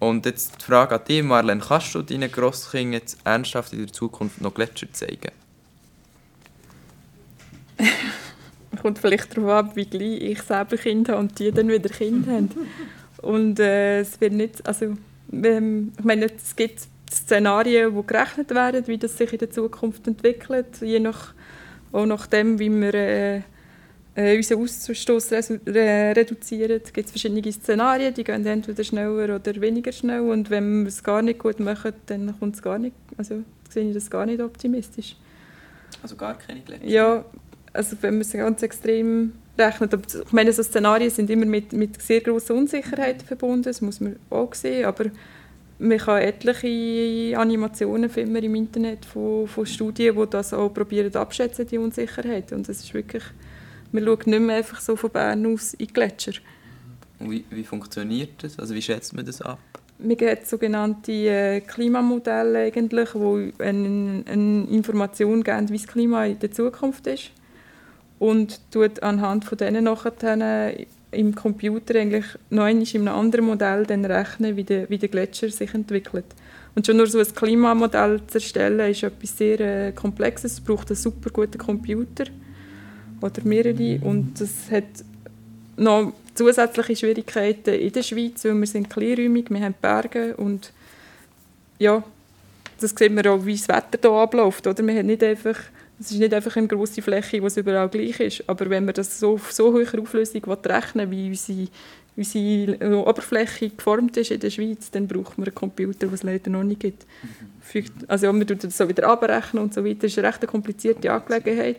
[0.00, 3.92] Und jetzt die Frage an dich, Marlene, kannst du deinen Grosskindern jetzt ernsthaft in der
[3.92, 5.32] Zukunft noch Gletscher zeigen?
[8.82, 12.32] Kommt vielleicht darauf ab, wie gleich ich selber Kinder habe und die dann wieder Kinder
[12.32, 12.50] haben.
[13.18, 14.96] Und äh, es wird nicht, also
[15.32, 20.06] ähm, ich meine, es gibt Szenarien, die gerechnet werden, wie das sich in der Zukunft
[20.06, 21.34] entwickelt, je nach,
[21.92, 23.42] auch nachdem, wie wir äh,
[24.14, 26.80] äh, unseren Ausstoß re reduzieren.
[26.84, 31.02] Es gibt verschiedene Szenarien, die gehen entweder schneller oder weniger schnell und wenn wir es
[31.02, 34.40] gar nicht gut machen, dann kommt es gar nicht, also sehe ich das gar nicht
[34.40, 35.16] optimistisch.
[36.02, 36.86] Also gar keine Gletscher?
[36.86, 37.24] Ja,
[37.72, 39.94] also wenn man es ganz extrem rechnet.
[39.94, 44.00] Aber ich meine, so Szenarien sind immer mit, mit sehr großer Unsicherheit verbunden, das muss
[44.00, 45.06] man auch sehen, aber
[45.78, 51.66] man kann etliche Animationen finden im Internet von, von Studien, die das auch probieren abschätzen,
[51.66, 52.52] die Unsicherheit.
[52.52, 53.22] Und das ist wirklich,
[53.92, 56.32] man schaut nicht mehr einfach so von Bern aus in die Gletscher.
[57.20, 58.58] Wie, wie funktioniert das?
[58.58, 59.58] Also wie schätzt man das ab?
[60.00, 66.38] Man hat sogenannte äh, Klimamodelle, eigentlich, die eine, eine Information geben, wie das Klima in
[66.38, 67.32] der Zukunft ist.
[68.18, 70.74] Und tut anhand von denen nachher
[71.10, 75.48] im Computer eigentlich noch in einem anderen Modell dann rechnen, wie der, wie der Gletscher
[75.50, 76.26] sich entwickelt.
[76.74, 80.54] Und schon nur so ein Klimamodell zu erstellen, ist etwas sehr äh, Komplexes.
[80.54, 82.24] Es braucht einen super guten Computer
[83.20, 83.98] oder mehrere.
[84.04, 84.84] Und es hat
[85.76, 90.72] noch zusätzliche Schwierigkeiten in der Schweiz, weil wir sind kleinräumig, wir haben Berge und
[91.78, 92.02] ja,
[92.80, 94.66] das sieht man auch, wie das Wetter hier abläuft.
[94.66, 94.86] Oder?
[94.86, 95.56] Wir haben nicht einfach
[96.00, 98.44] es ist nicht einfach eine grosse Fläche, es überall gleich ist.
[98.46, 101.68] Aber wenn man das so auf so hoher Auflösung rechnen wie unsere,
[102.16, 106.50] unsere Oberfläche geformt ist in der Schweiz, dann braucht man einen Computer, den es leider
[106.50, 107.04] noch nicht gibt.
[107.22, 107.84] Mhm.
[108.06, 110.02] Also man tut das so wieder abrechnen und so weiter.
[110.02, 111.78] Das ist eine recht komplizierte Angelegenheit.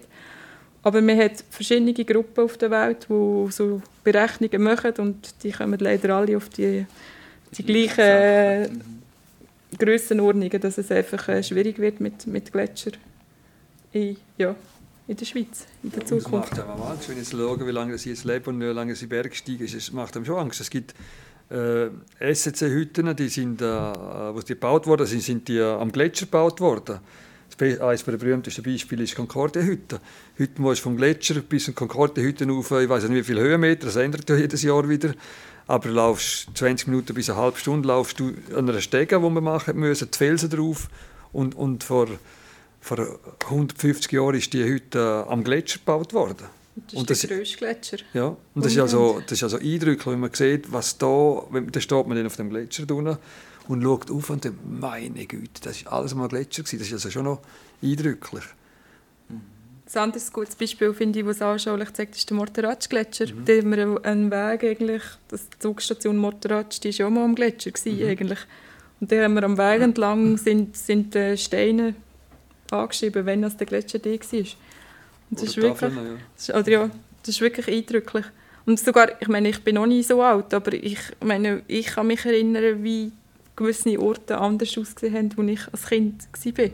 [0.84, 5.80] Aber man hat verschiedene Gruppen auf der Welt, die so Berechnungen machen und die kommen
[5.80, 6.86] leider alle auf die,
[7.58, 8.82] die gleichen
[9.78, 12.92] Grössenordnungen, dass es einfach äh, schwierig wird mit, mit Gletscher
[13.94, 14.56] in, ja,
[15.08, 16.32] in der Schweiz, in der Es Zukunft.
[16.52, 18.96] macht einem Angst, wenn ich jetzt schaue, wie lange sie jetzt leben und wie lange
[18.96, 19.66] sie Bergsteigen.
[19.66, 20.62] Es macht einem schon Angst.
[20.62, 20.94] Es gibt
[21.50, 21.88] äh,
[22.34, 26.62] SCC-Hütten, die sind, äh, wo die gebaut wurden, sind, sind die äh, am Gletscher gebaut
[26.62, 27.00] worden.
[27.58, 30.00] Das Eines der berühmtesten Beispiele ist die Concordia-Hütte.
[30.36, 33.96] Hütten, ist vom Gletscher bis zum Concordia-Hütte auf, ich weiß nicht wie viele Höhenmeter, das
[33.96, 35.14] ändert ja jedes Jahr wieder.
[35.68, 39.22] Aber du laufst 20 Minuten bis eine halbe Stunde laufst du an einer Stege, die
[39.22, 40.88] wir machen müssen, die Felsen drauf.
[41.32, 42.08] Und, und vor,
[42.82, 46.46] vor 150 Jahren ist die Hütte äh, am Gletscher gebaut worden.
[46.76, 47.98] Das ist Und der das- grösste Gletscher.
[48.14, 51.68] Ja, und das ist, also, das ist also eindrücklich, wenn man sieht, was da, wenn,
[51.72, 53.18] da steht man dann auf dem Gletscher drunten
[53.68, 56.80] und schaut auf und denkt, meine Güte, das ist alles mal Gletscher gewesen.
[56.80, 57.40] Das ist also schon noch
[57.84, 58.44] eindrücklich.
[59.92, 63.26] Ein anderes gutes Beispiel, finde ich, was anschaulich zeigt, ist der Morteratsch-Gletscher.
[63.46, 67.24] Da haben wir einen Weg eigentlich, das die Zugstation Morteratsch, die war ja auch mal
[67.26, 68.40] am Gletscher gewesen, eigentlich.
[69.02, 71.96] Und da haben wir am Weg entlang sind, sind äh, Steine
[72.72, 74.12] angeschrieben, wenn das der Gletscher war.
[74.12, 76.18] Und das Oder ist wirklich, Tafeln, ja.
[76.36, 76.90] das ist, oder ja,
[77.22, 78.26] das ist wirklich eindrücklich.
[78.66, 82.08] Und sogar, ich meine, ich bin noch nie so alt, aber ich meine, ich kann
[82.08, 83.12] mich erinnern, wie
[83.56, 86.70] gewisse Orte anders ausgesehen haben, als ich als Kind war.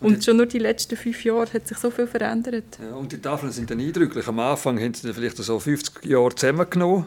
[0.00, 2.78] Und schon nur die letzten fünf Jahre hat sich so viel verändert.
[2.80, 4.26] Ja, und die Tafeln sind dann eindrücklich.
[4.28, 7.06] Am Anfang haben sie dann vielleicht so 50 Jahre zusammengenommen,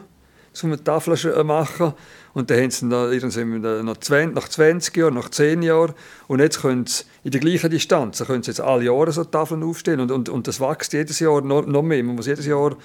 [0.62, 1.92] um eine Tafel zu machen.
[2.34, 5.94] Und dann haben sie dann nach 20, nach 20 Jahren, nach 10 Jahren.
[6.26, 9.24] Und jetzt können sie in der gleichen Distanz, da können sie jetzt alle Jahre so
[9.24, 10.00] Tafeln aufstellen.
[10.00, 12.02] Und, und, und das wächst jedes Jahr noch, noch mehr.
[12.02, 12.76] Man muss jedes Jahr,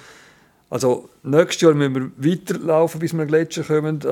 [0.68, 4.08] also nächstes Jahr müssen wir weiterlaufen, bis wir an Gletscher kommen, äh,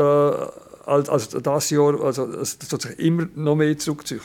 [0.86, 2.02] als, als das Jahr.
[2.02, 4.20] Also es wird sich immer noch mehr zurückziehen.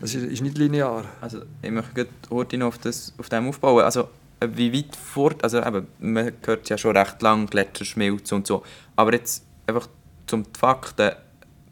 [0.00, 1.04] Das ist, ist nicht linear.
[1.20, 3.82] Also ich möchte heute noch auf, das, auf dem aufbauen.
[3.84, 4.08] Also
[4.40, 8.62] wie weit fort, also eben, man hört ja schon recht lang Gletscherschmelze und so,
[8.96, 9.88] aber jetzt einfach
[10.26, 11.12] zum Fakten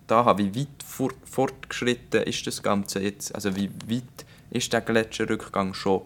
[0.06, 3.34] da haben, wie weit fort, fortgeschritten ist das Ganze jetzt?
[3.34, 6.02] Also wie weit ist der Gletscherrückgang schon?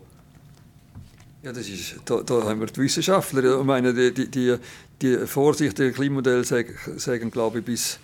[1.43, 3.59] Ja, das ist, da, da haben wir die Wissenschaftler.
[3.61, 4.57] Ich meine, die, die, die,
[5.03, 7.99] die vorsichtigen Klimamodelle sagen, sagen glaube ich, bis,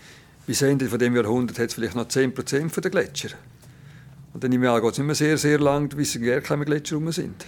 [0.47, 3.31] bis Ende von dem Jahrhundert hat es vielleicht noch 10% der Gletscher.
[4.35, 6.97] Und dann im Jahr geht es nicht mehr sehr, sehr lang, bis gar keine Gletscher
[6.97, 7.45] rum sind.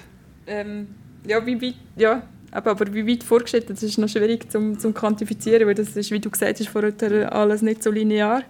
[0.47, 0.89] Ähm,
[1.27, 4.95] ja, wie weit, ja, aber, aber wie weit vorgeschritten, das ist noch schwierig zum, zum
[4.95, 8.43] quantifizieren, weil das ist, wie du gesagt hast, vorher alles nicht so linear.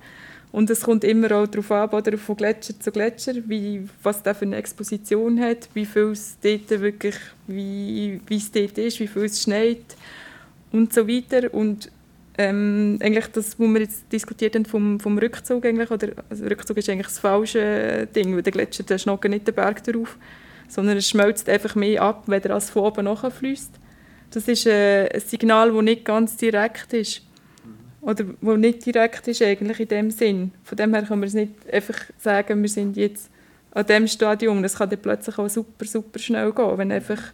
[0.55, 4.37] Und es kommt immer auch darauf ab, oder, von Gletscher zu Gletscher, wie, was der
[4.37, 7.17] für eine Exposition hat, wie viel es dort wirklich,
[7.49, 9.85] wie, dort ist, wie viel es schneit
[10.71, 11.53] und so weiter.
[11.53, 11.91] Und
[12.39, 16.77] ähm, eigentlich das, was wir jetzt diskutiert haben vom, vom Rückzug, eigentlich, oder, also Rückzug
[16.77, 20.17] ist eigentlich das falsche Ding, weil der Gletscher der schnockt nicht den Berg darauf,
[20.69, 23.73] sondern es schmelzt einfach mehr ab, wenn er als von oben nachfließt.
[24.31, 27.23] Das ist äh, ein Signal, das nicht ganz direkt ist.
[28.05, 30.53] Oder wo nicht direkt ist eigentlich in dem Sinn.
[30.63, 33.31] Von dem her kann man es nicht einfach sagen, wir sind jetzt
[33.71, 34.63] an dem Stadium.
[34.63, 37.33] Das kann dann plötzlich auch super, super schnell gehen, wenn einfach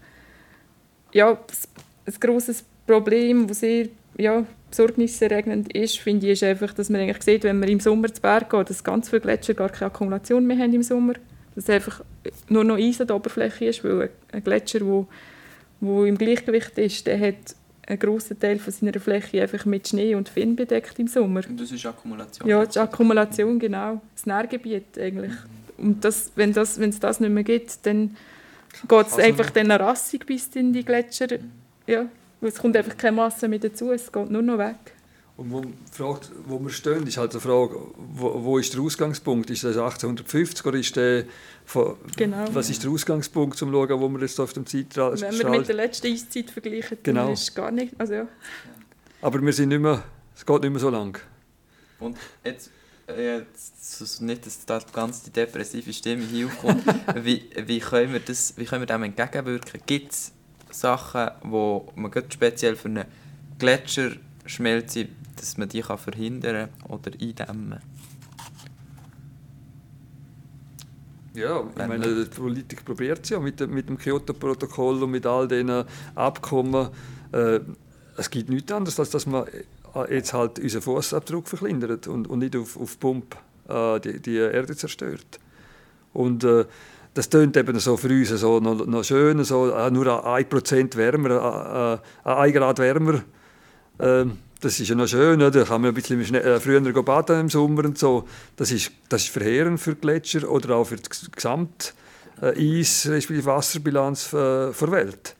[1.12, 7.00] ja, ein grosses Problem, das sehr ja, besorgniserregend ist, finde ich, ist einfach, dass man
[7.00, 9.90] eigentlich sieht, wenn man im Sommer zu Berg geht, dass ganz viele Gletscher gar keine
[9.90, 11.14] Akkumulation mehr haben im Sommer.
[11.54, 12.02] Dass einfach
[12.48, 15.08] nur noch Eis an der Oberfläche ist, weil ein Gletscher, wo,
[15.80, 17.56] wo im Gleichgewicht ist, der hat
[17.90, 21.42] einen grossen Teil von seiner Fläche einfach mit Schnee und Finn bedeckt im Sommer.
[21.48, 22.48] Und das ist Akkumulation.
[22.48, 24.00] Ja, die Akkumulation, genau.
[24.14, 25.32] Das Nährgebiet eigentlich.
[25.76, 28.16] Und das, wenn das, wenn es das nicht mehr gibt, dann
[28.88, 31.26] geht es Also- einfach dann rassig bis in die Gletscher.
[31.86, 32.06] Ja,
[32.40, 34.76] weil es kommt einfach keine Masse mehr dazu, es geht nur noch weg.
[35.40, 38.82] Und wo, man fragt, wo wir stehen, ist halt die Frage, wo, wo ist der
[38.82, 39.48] Ausgangspunkt?
[39.48, 41.24] Ist das 1850 oder ist der,
[41.64, 42.44] von, Genau.
[42.52, 45.48] was ist der Ausgangspunkt, um zu schauen, wo wir jetzt auf dem Zeitraum Wenn wir
[45.48, 47.24] mit der letzten Eiszeit vergleichen, Genau.
[47.24, 47.94] dann ist es gar nicht...
[47.96, 48.28] Also ja.
[49.22, 50.04] Aber wir sind nicht mehr,
[50.36, 51.18] es geht nicht mehr so lang.
[52.00, 52.70] Und jetzt,
[53.08, 56.84] äh, jetzt so nicht, dass da die ganze depressive Stimme hier aufkommt,
[57.24, 59.80] wie, wie, können wir das, wie können wir dem entgegenwirken?
[59.86, 60.32] Gibt es
[60.70, 63.06] Sachen, wo man speziell für eine
[64.50, 67.78] Gletscherschmelze, dass man die kann verhindern oder eindämmen
[71.32, 75.24] Ja, ich meine, die Politik probiert es ja mit, dem- mit dem Kyoto-Protokoll und mit
[75.26, 75.84] all diesen
[76.16, 76.88] Abkommen.
[77.32, 77.60] Äh,
[78.16, 79.44] es gibt nichts anderes, als dass man
[79.94, 83.36] äh, jetzt halt unseren Fußabdruck verkleinert und, und nicht auf, auf Pump
[83.68, 85.38] äh, die, die Erde zerstört.
[86.12, 86.64] Und äh,
[87.14, 90.96] das tönt eben so für uns so noch, noch schön, so, äh, nur ein Prozent
[90.96, 93.22] wärmer, äh, äh, ein Grad wärmer.
[94.00, 95.50] Ähm, das ist ja noch schön, oder?
[95.50, 98.28] da kann man ein bisschen schnell, äh, früher baden im Sommer und so.
[98.56, 101.92] Das ist, das ist verheerend für die Gletscher oder auch für das gesamte
[102.42, 105.36] äh, Eis- respektive Wasserbilanz äh, der Welt.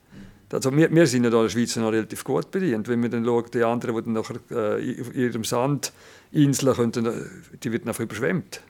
[0.51, 2.87] Also wir, wir sind ja da in der Schweiz noch relativ gut bedient.
[2.87, 7.57] Wenn wir dann schauen, die anderen, die dann nachher äh, auf ihrem Sandinseln können, äh,
[7.57, 8.61] die werden einfach überschwemmt.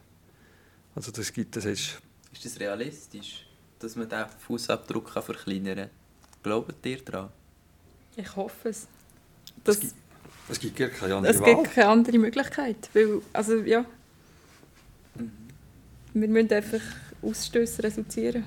[0.96, 2.02] Also das gibt es ist...
[2.34, 3.46] Ist das realistisch,
[3.80, 5.90] dass man diesen Fußabdruck verkleinern kann?
[6.44, 7.30] Glaubt ihr daran?
[8.16, 8.88] Ich hoffe es.
[9.64, 9.94] Das, es, gibt,
[10.50, 12.90] es gibt gar keine andere Es gibt keine andere Möglichkeit.
[12.94, 13.86] Weil, also ja,
[15.16, 15.32] mhm.
[16.14, 16.82] wir müssen einfach
[17.22, 18.46] Ausstöße reduzieren.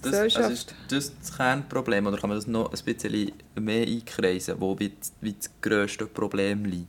[0.00, 4.56] Das, also ist das das Kernproblem oder kann man das noch ein bisschen mehr einkreisen,
[4.58, 6.88] wo wie, wie das grösste Problem liegt?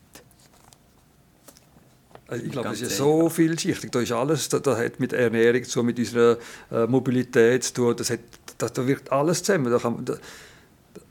[2.28, 3.92] Also ich glaube, es ist ja so vielschichtig.
[3.92, 6.38] Da ist alles, da, da hat mit Ernährung zu, mit unserer
[6.72, 7.96] äh, Mobilität zu tun.
[7.98, 8.20] Das hat,
[8.58, 9.72] da, da wirkt alles zusammen.
[9.72, 10.18] Da kann, da,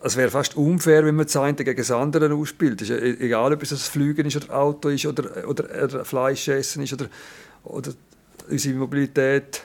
[0.05, 2.83] es wäre fast unfair, wenn man das eine gegen das andere ausspielt.
[2.83, 6.05] Es ist e-, egal, ob es das Fliegen ist oder Auto ist oder, oder, oder
[6.05, 7.07] Fleisch essen ist oder,
[7.65, 7.93] oder
[8.49, 9.63] unsere Mobilität.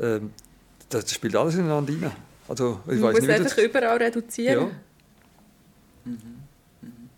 [0.00, 0.32] Ähm,
[0.88, 2.12] das spielt alles ineinander rein.
[2.48, 4.54] Also, ich man muss nicht, einfach überall reduzieren.
[4.54, 4.70] Ja.
[6.04, 6.18] Mhm.
[6.80, 7.10] Mhm.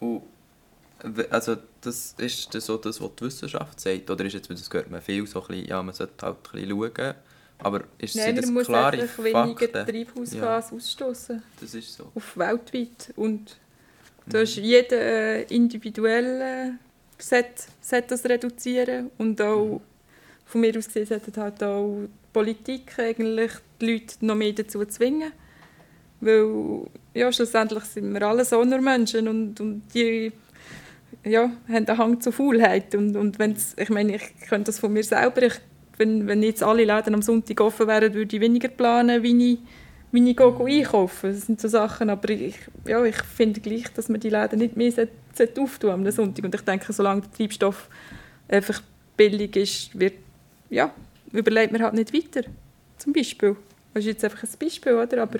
[0.00, 0.22] Und,
[1.30, 4.10] also das ist das so das, was die Wissenschaft sagt?
[4.10, 6.52] Oder ist jetzt, das gehört man viel so ein bisschen, ja, man sollte halt ein
[6.52, 7.14] bisschen schauen.
[7.62, 10.76] Aber ist Nein, das man muss klare einfach weniger Treibhausgas ja.
[10.76, 11.42] ausstoßen.
[11.60, 12.10] Das ist so.
[12.12, 13.12] Auf weltweit.
[13.14, 13.56] Und
[14.26, 14.44] da mhm.
[14.44, 16.78] ist jeder äh, individuell
[17.30, 17.42] äh,
[18.08, 19.80] das reduzieren und auch mhm.
[20.44, 24.84] von mir aus gesehen sollte halt auch die Politik eigentlich die Leute noch mehr dazu
[24.84, 25.30] zwingen.
[26.20, 30.32] Weil ja, schlussendlich sind wir alle so nur Menschen und, und die
[31.24, 32.94] ja, haben einen Hang zur Faulheit.
[32.96, 35.60] Und, und wenn's, ich meine, ich könnte das von mir selber, ich,
[36.02, 39.58] wenn, wenn jetzt alle Läden am Sonntag offen wären, würde ich weniger planen, wie ich,
[40.10, 44.08] wie ich gehe, einkaufen Das sind so Sachen, aber ich, ja, ich finde gleich, dass
[44.08, 44.92] man die Läden nicht mehr
[45.58, 46.44] auftun am Sonntag.
[46.44, 47.88] Und ich denke, solange der Treibstoff
[48.48, 48.82] einfach
[49.16, 50.14] billig ist, wird,
[50.70, 50.92] ja,
[51.32, 52.48] überlebt man halt nicht weiter.
[52.98, 53.56] Zum Beispiel.
[53.94, 55.22] Das ist jetzt einfach ein Beispiel, oder?
[55.22, 55.38] Aber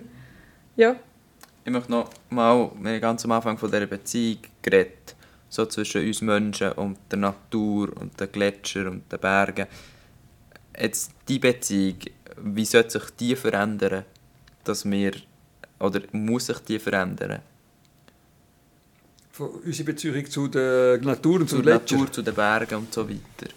[0.76, 0.96] ja.
[1.64, 5.14] Ich möchte noch mal, wir haben ganz am Anfang von dieser Beziehung geredet
[5.52, 9.66] so zwischen uns Menschen und der Natur und den Gletschern und den Bergen.
[10.78, 11.98] Jetzt die Beziehung,
[12.38, 14.04] wie sollte sich die verändern,
[14.64, 15.12] dass wir,
[15.78, 17.40] oder muss sich die verändern?
[19.32, 22.92] Von unsere Beziehung zu der Natur und zu, zu der Natur, zu den Bergen und
[22.92, 23.52] so weiter.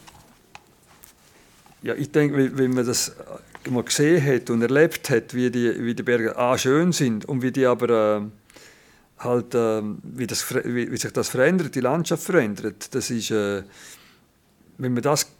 [1.82, 3.16] Ja, ich denke, wenn man das
[3.70, 7.42] mal gesehen hat und erlebt hat, wie die, wie die Berge A schön sind und
[7.42, 8.18] wie die aber...
[8.18, 8.22] Äh,
[9.20, 12.94] halt, äh, wie, das, wie, wie, sich das verändert, die Landschaft verändert.
[12.94, 13.64] Das ist, äh,
[14.78, 15.32] wenn man das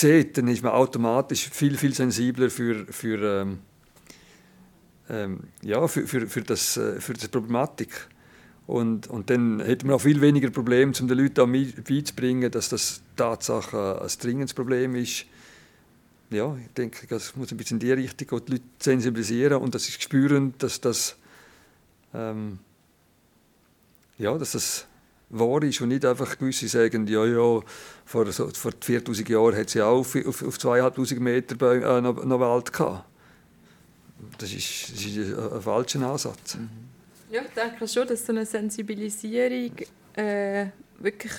[0.00, 3.58] sieht, dann ist man automatisch viel, viel sensibler für, für, ähm,
[5.08, 8.08] ähm, ja, für, für, für, das, äh, für die Problematik.
[8.66, 11.52] Und, und dann hätte man auch viel weniger Probleme, um den Leuten
[11.86, 15.26] beizubringen, dass das Tatsache ein dringendes Problem ist.
[16.30, 19.74] Ja, ich denke, das muss ein bisschen in die Richtung gehen, die Leute sensibilisieren und
[19.76, 21.16] dass sie spüren, dass das
[22.12, 22.58] ähm,
[24.18, 24.86] ja, dass es
[25.28, 27.60] wahr ist und nicht einfach gewisse sagen, ja, ja,
[28.04, 31.76] vor, so, vor 4000 Jahren hat es ja auch auf, auf, auf 2500 Meter bei,
[31.76, 33.04] äh, noch, noch Wald gehabt.
[34.38, 36.56] Das ist, das ist ein, ein falscher Ansatz.
[36.56, 36.68] Mhm.
[37.30, 39.72] Ja, ich denke schon, dass so eine Sensibilisierung
[40.14, 40.66] äh,
[40.98, 41.32] wirklich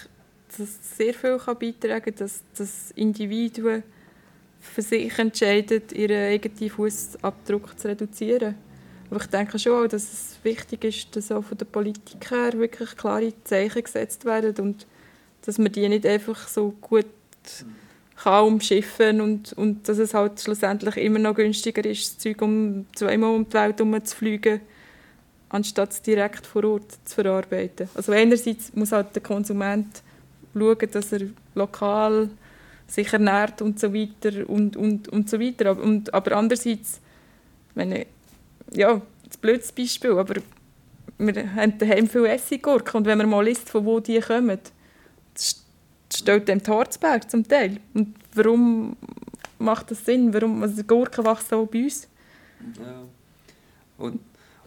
[0.50, 3.84] sehr viel kann beitragen kann, dass das Individuen
[4.60, 8.56] für sich entscheidet, ihren eigenen Fußabdruck zu reduzieren.
[9.10, 12.96] Aber ich denke schon, dass es wichtig ist, dass auch von der Politik her wirklich
[12.98, 14.86] klare Zeichen gesetzt werden und
[15.46, 17.06] dass man die nicht einfach so gut
[18.17, 22.86] kann umschiffen und, und dass es halt schlussendlich immer noch günstiger ist, das Zeug um
[22.96, 24.60] zweimal um die Welt herum zu fliegen,
[25.50, 27.88] anstatt es direkt vor Ort zu verarbeiten.
[27.93, 30.02] Also einerseits muss halt der Konsument
[30.54, 31.22] schauen, dass er
[31.56, 32.30] lokal
[32.88, 35.70] sich ernährt und so weiter und, und, und so weiter.
[35.70, 37.00] Aber, und, aber andererseits,
[37.76, 37.91] wenn
[38.73, 39.01] ja, ein
[39.41, 40.36] blödes Beispiel, aber
[41.17, 44.60] wir haben daheim viel Essiggurken und wenn man mal liest, von wo die kommen,
[46.13, 47.80] steht dem Torzberg zum Teil.
[47.93, 48.95] Und warum
[49.60, 50.34] macht das Sinn?
[50.34, 52.08] Warum, also Gurken wachsen auch bei uns.
[52.80, 53.03] Ja.
[53.97, 54.19] Und,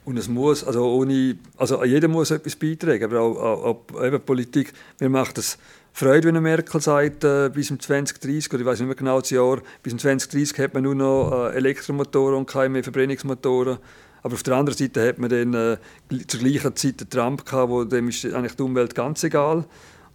[0.05, 4.21] und es muss, also ohne, also jeder muss etwas beitragen, aber auch, auch, auch eben
[4.21, 5.59] Politik, mir macht es
[5.93, 9.31] Freude, wenn Merkel sagt, äh, bis zum 2030, oder ich weiß nicht mehr genau das
[9.31, 13.79] Jahr, bis zum 2030 hat man nur noch äh, Elektromotoren und keine mehr Verbrennungsmotoren.
[14.23, 15.79] Aber auf der anderen Seite hat man dann äh,
[16.27, 19.65] zur gleichen Zeit den Trump gehabt, wo dem ist eigentlich die Umwelt ganz egal.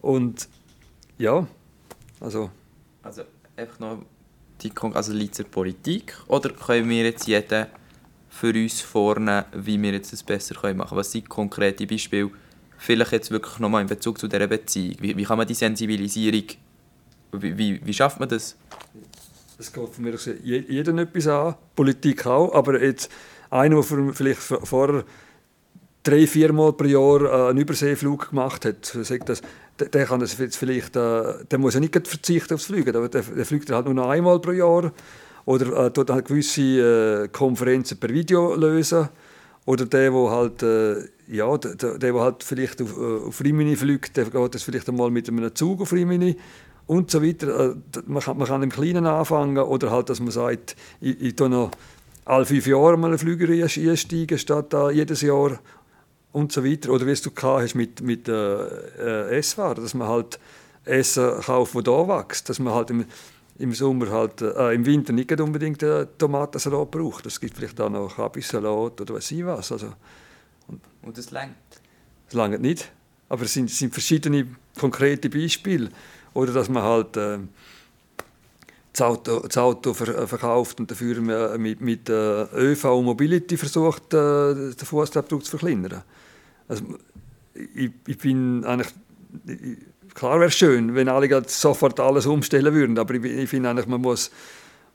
[0.01, 0.47] Und
[1.17, 1.47] ja,
[2.19, 2.49] also...
[3.03, 3.23] Also
[3.55, 3.99] einfach noch
[4.61, 7.67] die also liegt es Politik oder können wir jetzt jeden
[8.29, 10.89] für uns vornehmen, wie wir jetzt das besser machen können?
[10.91, 12.31] Was sind konkrete Beispiele?
[12.77, 14.97] Vielleicht jetzt wirklich nochmal in Bezug zu dieser Beziehung.
[14.99, 16.43] Wie, wie kann man die Sensibilisierung,
[17.31, 18.55] wie, wie, wie schafft man das?
[19.57, 23.09] Das geht von mir aus jeden etwas an, Politik auch, aber jetzt
[23.49, 25.05] einer, der vielleicht vorher
[26.03, 29.41] drei, vier Mal pro Jahr äh, einen Überseeflug gemacht hat, sagt das,
[29.79, 33.45] der, kann das jetzt vielleicht, äh, der muss ja nicht verzichten aufs Fliegen, der, der
[33.45, 34.91] fliegt halt nur noch einmal pro Jahr
[35.45, 39.09] oder äh, tut halt gewisse äh, Konferenzen per Video lösen
[39.65, 43.75] oder der, wo halt äh, ja, der, der, der halt vielleicht auf, äh, auf Rimini
[43.75, 46.37] fliegt, der geht das vielleicht einmal mit einem Zug auf Rimini
[46.87, 47.71] und so weiter.
[47.71, 51.35] Äh, man kann, man kann im Kleinen anfangen oder halt, dass man sagt, ich, ich
[51.35, 51.71] tue noch
[52.25, 55.59] alle fünf Jahre mal einen Flüger einsteigen, statt da jedes Jahr
[56.31, 56.91] und so weiter.
[56.91, 60.39] Oder wie es du hast mit, mit äh, äh, Esswaren, dass man halt
[60.83, 62.49] Essen kauft, das hier wächst.
[62.49, 63.05] Dass man halt im,
[63.57, 67.25] im Sommer halt, äh, im Winter nicht unbedingt äh, Tomatensalat braucht.
[67.25, 69.71] Es gibt vielleicht auch noch Kabissalat oder was ich was.
[69.71, 69.93] Also,
[70.67, 71.55] und, und das längt?
[72.27, 72.91] Es langt nicht.
[73.29, 74.47] Aber es sind, sind verschiedene
[74.77, 75.89] konkrete Beispiele.
[76.33, 77.39] Oder dass man halt äh,
[78.91, 84.13] das Auto, das Auto ver, verkauft und dafür mit, mit äh, ÖV und Mobility versucht,
[84.13, 86.03] äh, den Fußabdruck zu verkleinern.
[86.67, 86.83] Also,
[87.53, 88.93] ich, ich bin eigentlich,
[90.15, 93.85] klar wäre es schön, wenn alle sofort alles umstellen würden, aber ich, ich finde eigentlich,
[93.85, 94.31] man muss,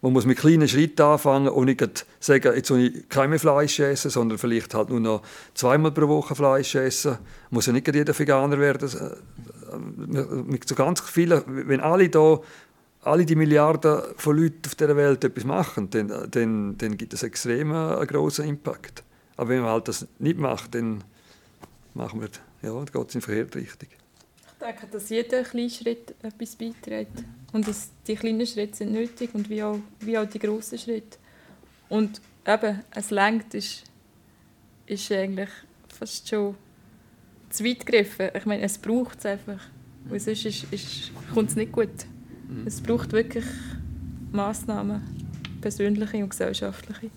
[0.03, 3.79] man muss mit kleinen Schritten anfangen und nicht sagen, jetzt will ich kein mehr Fleisch
[3.79, 5.23] essen, sondern vielleicht halt nur noch
[5.55, 7.19] zweimal pro Woche Fleisch essen.
[7.51, 8.91] Muss ja nicht jeder Veganer werden.
[10.47, 12.41] Mit so ganz vielen, wenn alle da
[13.03, 17.23] alle die Milliarden von Leuten auf dieser Welt etwas machen, dann, dann, dann gibt es
[17.23, 19.03] extrem einen großen Impact.
[19.37, 21.03] Aber wenn man halt das nicht macht, dann
[21.95, 22.29] machen wir,
[22.63, 23.89] ja, geht es in die verkehrte Richtung.
[24.61, 27.25] Ich denke, dass jeder kleine Schritt etwas beiträgt.
[27.53, 31.17] Und dass die kleinen Schritte sind nötig und wie auch, wie auch die grossen Schritte.
[31.89, 33.85] Und eben, es längt ist,
[34.87, 35.49] ist eigentlich
[35.89, 36.57] fast schon
[37.49, 38.29] zu weit gegriffen.
[38.35, 39.61] Ich meine, es braucht es einfach.
[40.05, 41.89] Weil sonst ist, ist, kommt es nicht gut.
[42.49, 42.67] Mhm.
[42.67, 43.47] Es braucht wirklich
[44.31, 45.03] Massnahmen,
[45.63, 47.11] persönliche und gesellschaftliche.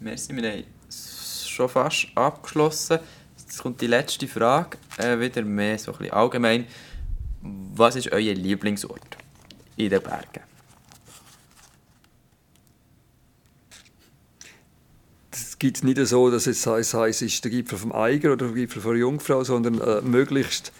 [0.00, 3.00] Merci, wir haben schon fast abgeschlossen.
[3.52, 6.66] Jetzt kommt die letzte Frage, äh, wieder mehr so ein bisschen allgemein.
[7.42, 9.18] Was ist euer Lieblingsort
[9.76, 10.40] in den Bergen?
[15.30, 18.54] Es gibt nicht so, dass es heißt, es ist der Gipfel vom Eiger oder der
[18.54, 20.72] Gipfel von Jungfrau, sondern äh, möglichst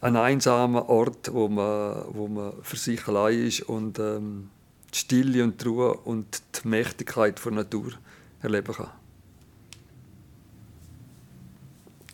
[0.00, 4.50] ein einsamer Ort, wo man, wo man für sich allein ist und ähm,
[4.94, 7.90] die Stille und die Ruhe und die Mächtigkeit der Natur
[8.40, 8.99] erleben kann.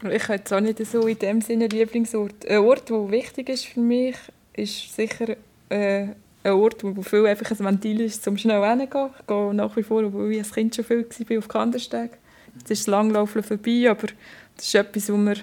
[0.02, 2.46] Ich habe jetzt auch nicht so in dem Sinne Lieblingsort.
[2.46, 4.16] Ein Ort, der wichtig ist für mich,
[4.52, 5.36] ist sicher
[5.70, 6.08] äh,
[6.44, 9.10] ein Ort, wo viel einfach ein Ventil ist, um schnell hinzugehen.
[9.20, 12.10] Ich gehe nach wie vor, obwohl ich als Kind schon viel war, auf Kandersteg.
[12.58, 14.08] Jetzt ist das Langlaufen vorbei, aber
[14.56, 15.36] das ist etwas, wo mir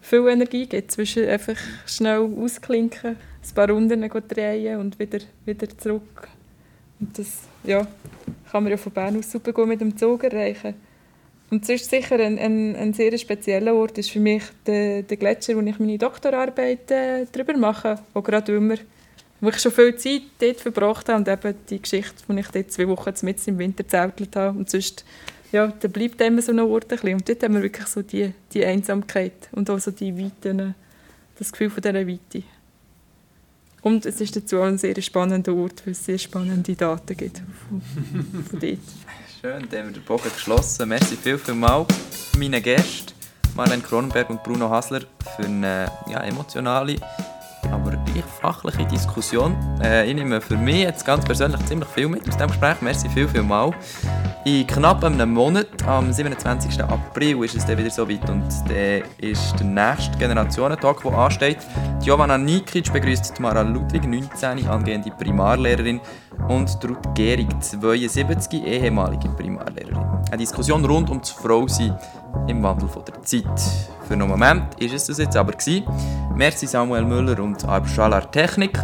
[0.00, 0.90] viel Energie gibt.
[0.90, 6.28] Zwischen einfach schnell ausklinken, ein paar Runden drehen und wieder, wieder zurück.
[6.98, 7.86] Und das ja,
[8.50, 10.74] kann man ja von Bern aus super mit dem Zug erreichen.
[11.52, 15.18] Und es ist sicher ein, ein, ein sehr spezieller Ort ist für mich der, der
[15.18, 18.76] Gletscher, wo ich meine Doktorarbeit äh, darüber mache, wo gerade immer
[19.38, 22.72] wo ich schon viel Zeit dort verbracht habe und eben die Geschichte, wo ich dort
[22.72, 25.04] zwei Wochen mit im Winter zeltelt habe und sonst
[25.52, 27.14] ja, da bleibt immer so ein Ort ein bisschen.
[27.16, 30.74] und dort haben wir wirklich so die, die Einsamkeit und auch so die Weiten,
[31.38, 32.44] das Gefühl von dieser Weite.
[33.82, 37.42] Und es ist dazu auch ein sehr spannender Ort, weil es sehr spannende Daten gibt
[37.68, 37.82] von,
[38.48, 38.78] von dort.
[39.42, 40.88] Schön, dann haben wir den Bogen geschlossen.
[40.88, 41.84] Merci viel, viel mal
[42.38, 43.12] meinen Gästen,
[43.56, 45.00] Marlene Kronenberg und Bruno Hasler,
[45.34, 46.94] für eine ja, emotionale,
[47.64, 49.56] aber gleich fachliche Diskussion.
[49.82, 52.80] Äh, ich nehme für mich jetzt ganz persönlich ziemlich viel mit aus diesem Gespräch.
[52.82, 53.72] Merci viel, viel mal.
[54.44, 56.82] In knapp einem Monat, am 27.
[56.82, 61.58] April, ist es dann wieder so weit und dann ist der nächste Generationentag, der ansteht.
[62.02, 66.00] Giovanna Nikic begrüßt Mara Ludwig, 19, angehende Primarlehrerin
[66.48, 70.04] und Ruth Gehrig, 72, ehemalige Primarlehrerin.
[70.26, 71.96] Eine Diskussion rund um das Frausein
[72.48, 73.44] im Wandel der Zeit.
[74.08, 75.84] Für einen Moment ist es das jetzt aber gewesen.
[76.34, 78.76] Merci Samuel Müller und Arp Schalar Technik.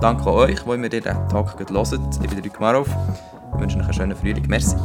[0.00, 1.70] Danke euch, wo ihr mir diesen Tag hört.
[2.22, 2.88] Ich bin Rück Marov.
[3.54, 4.46] Ich wünsche euch einen schönen Frühling.
[4.48, 4.76] Merci.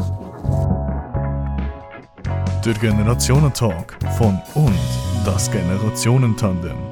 [2.65, 4.79] Der Generationentalk von und
[5.25, 6.86] das Generationentandem.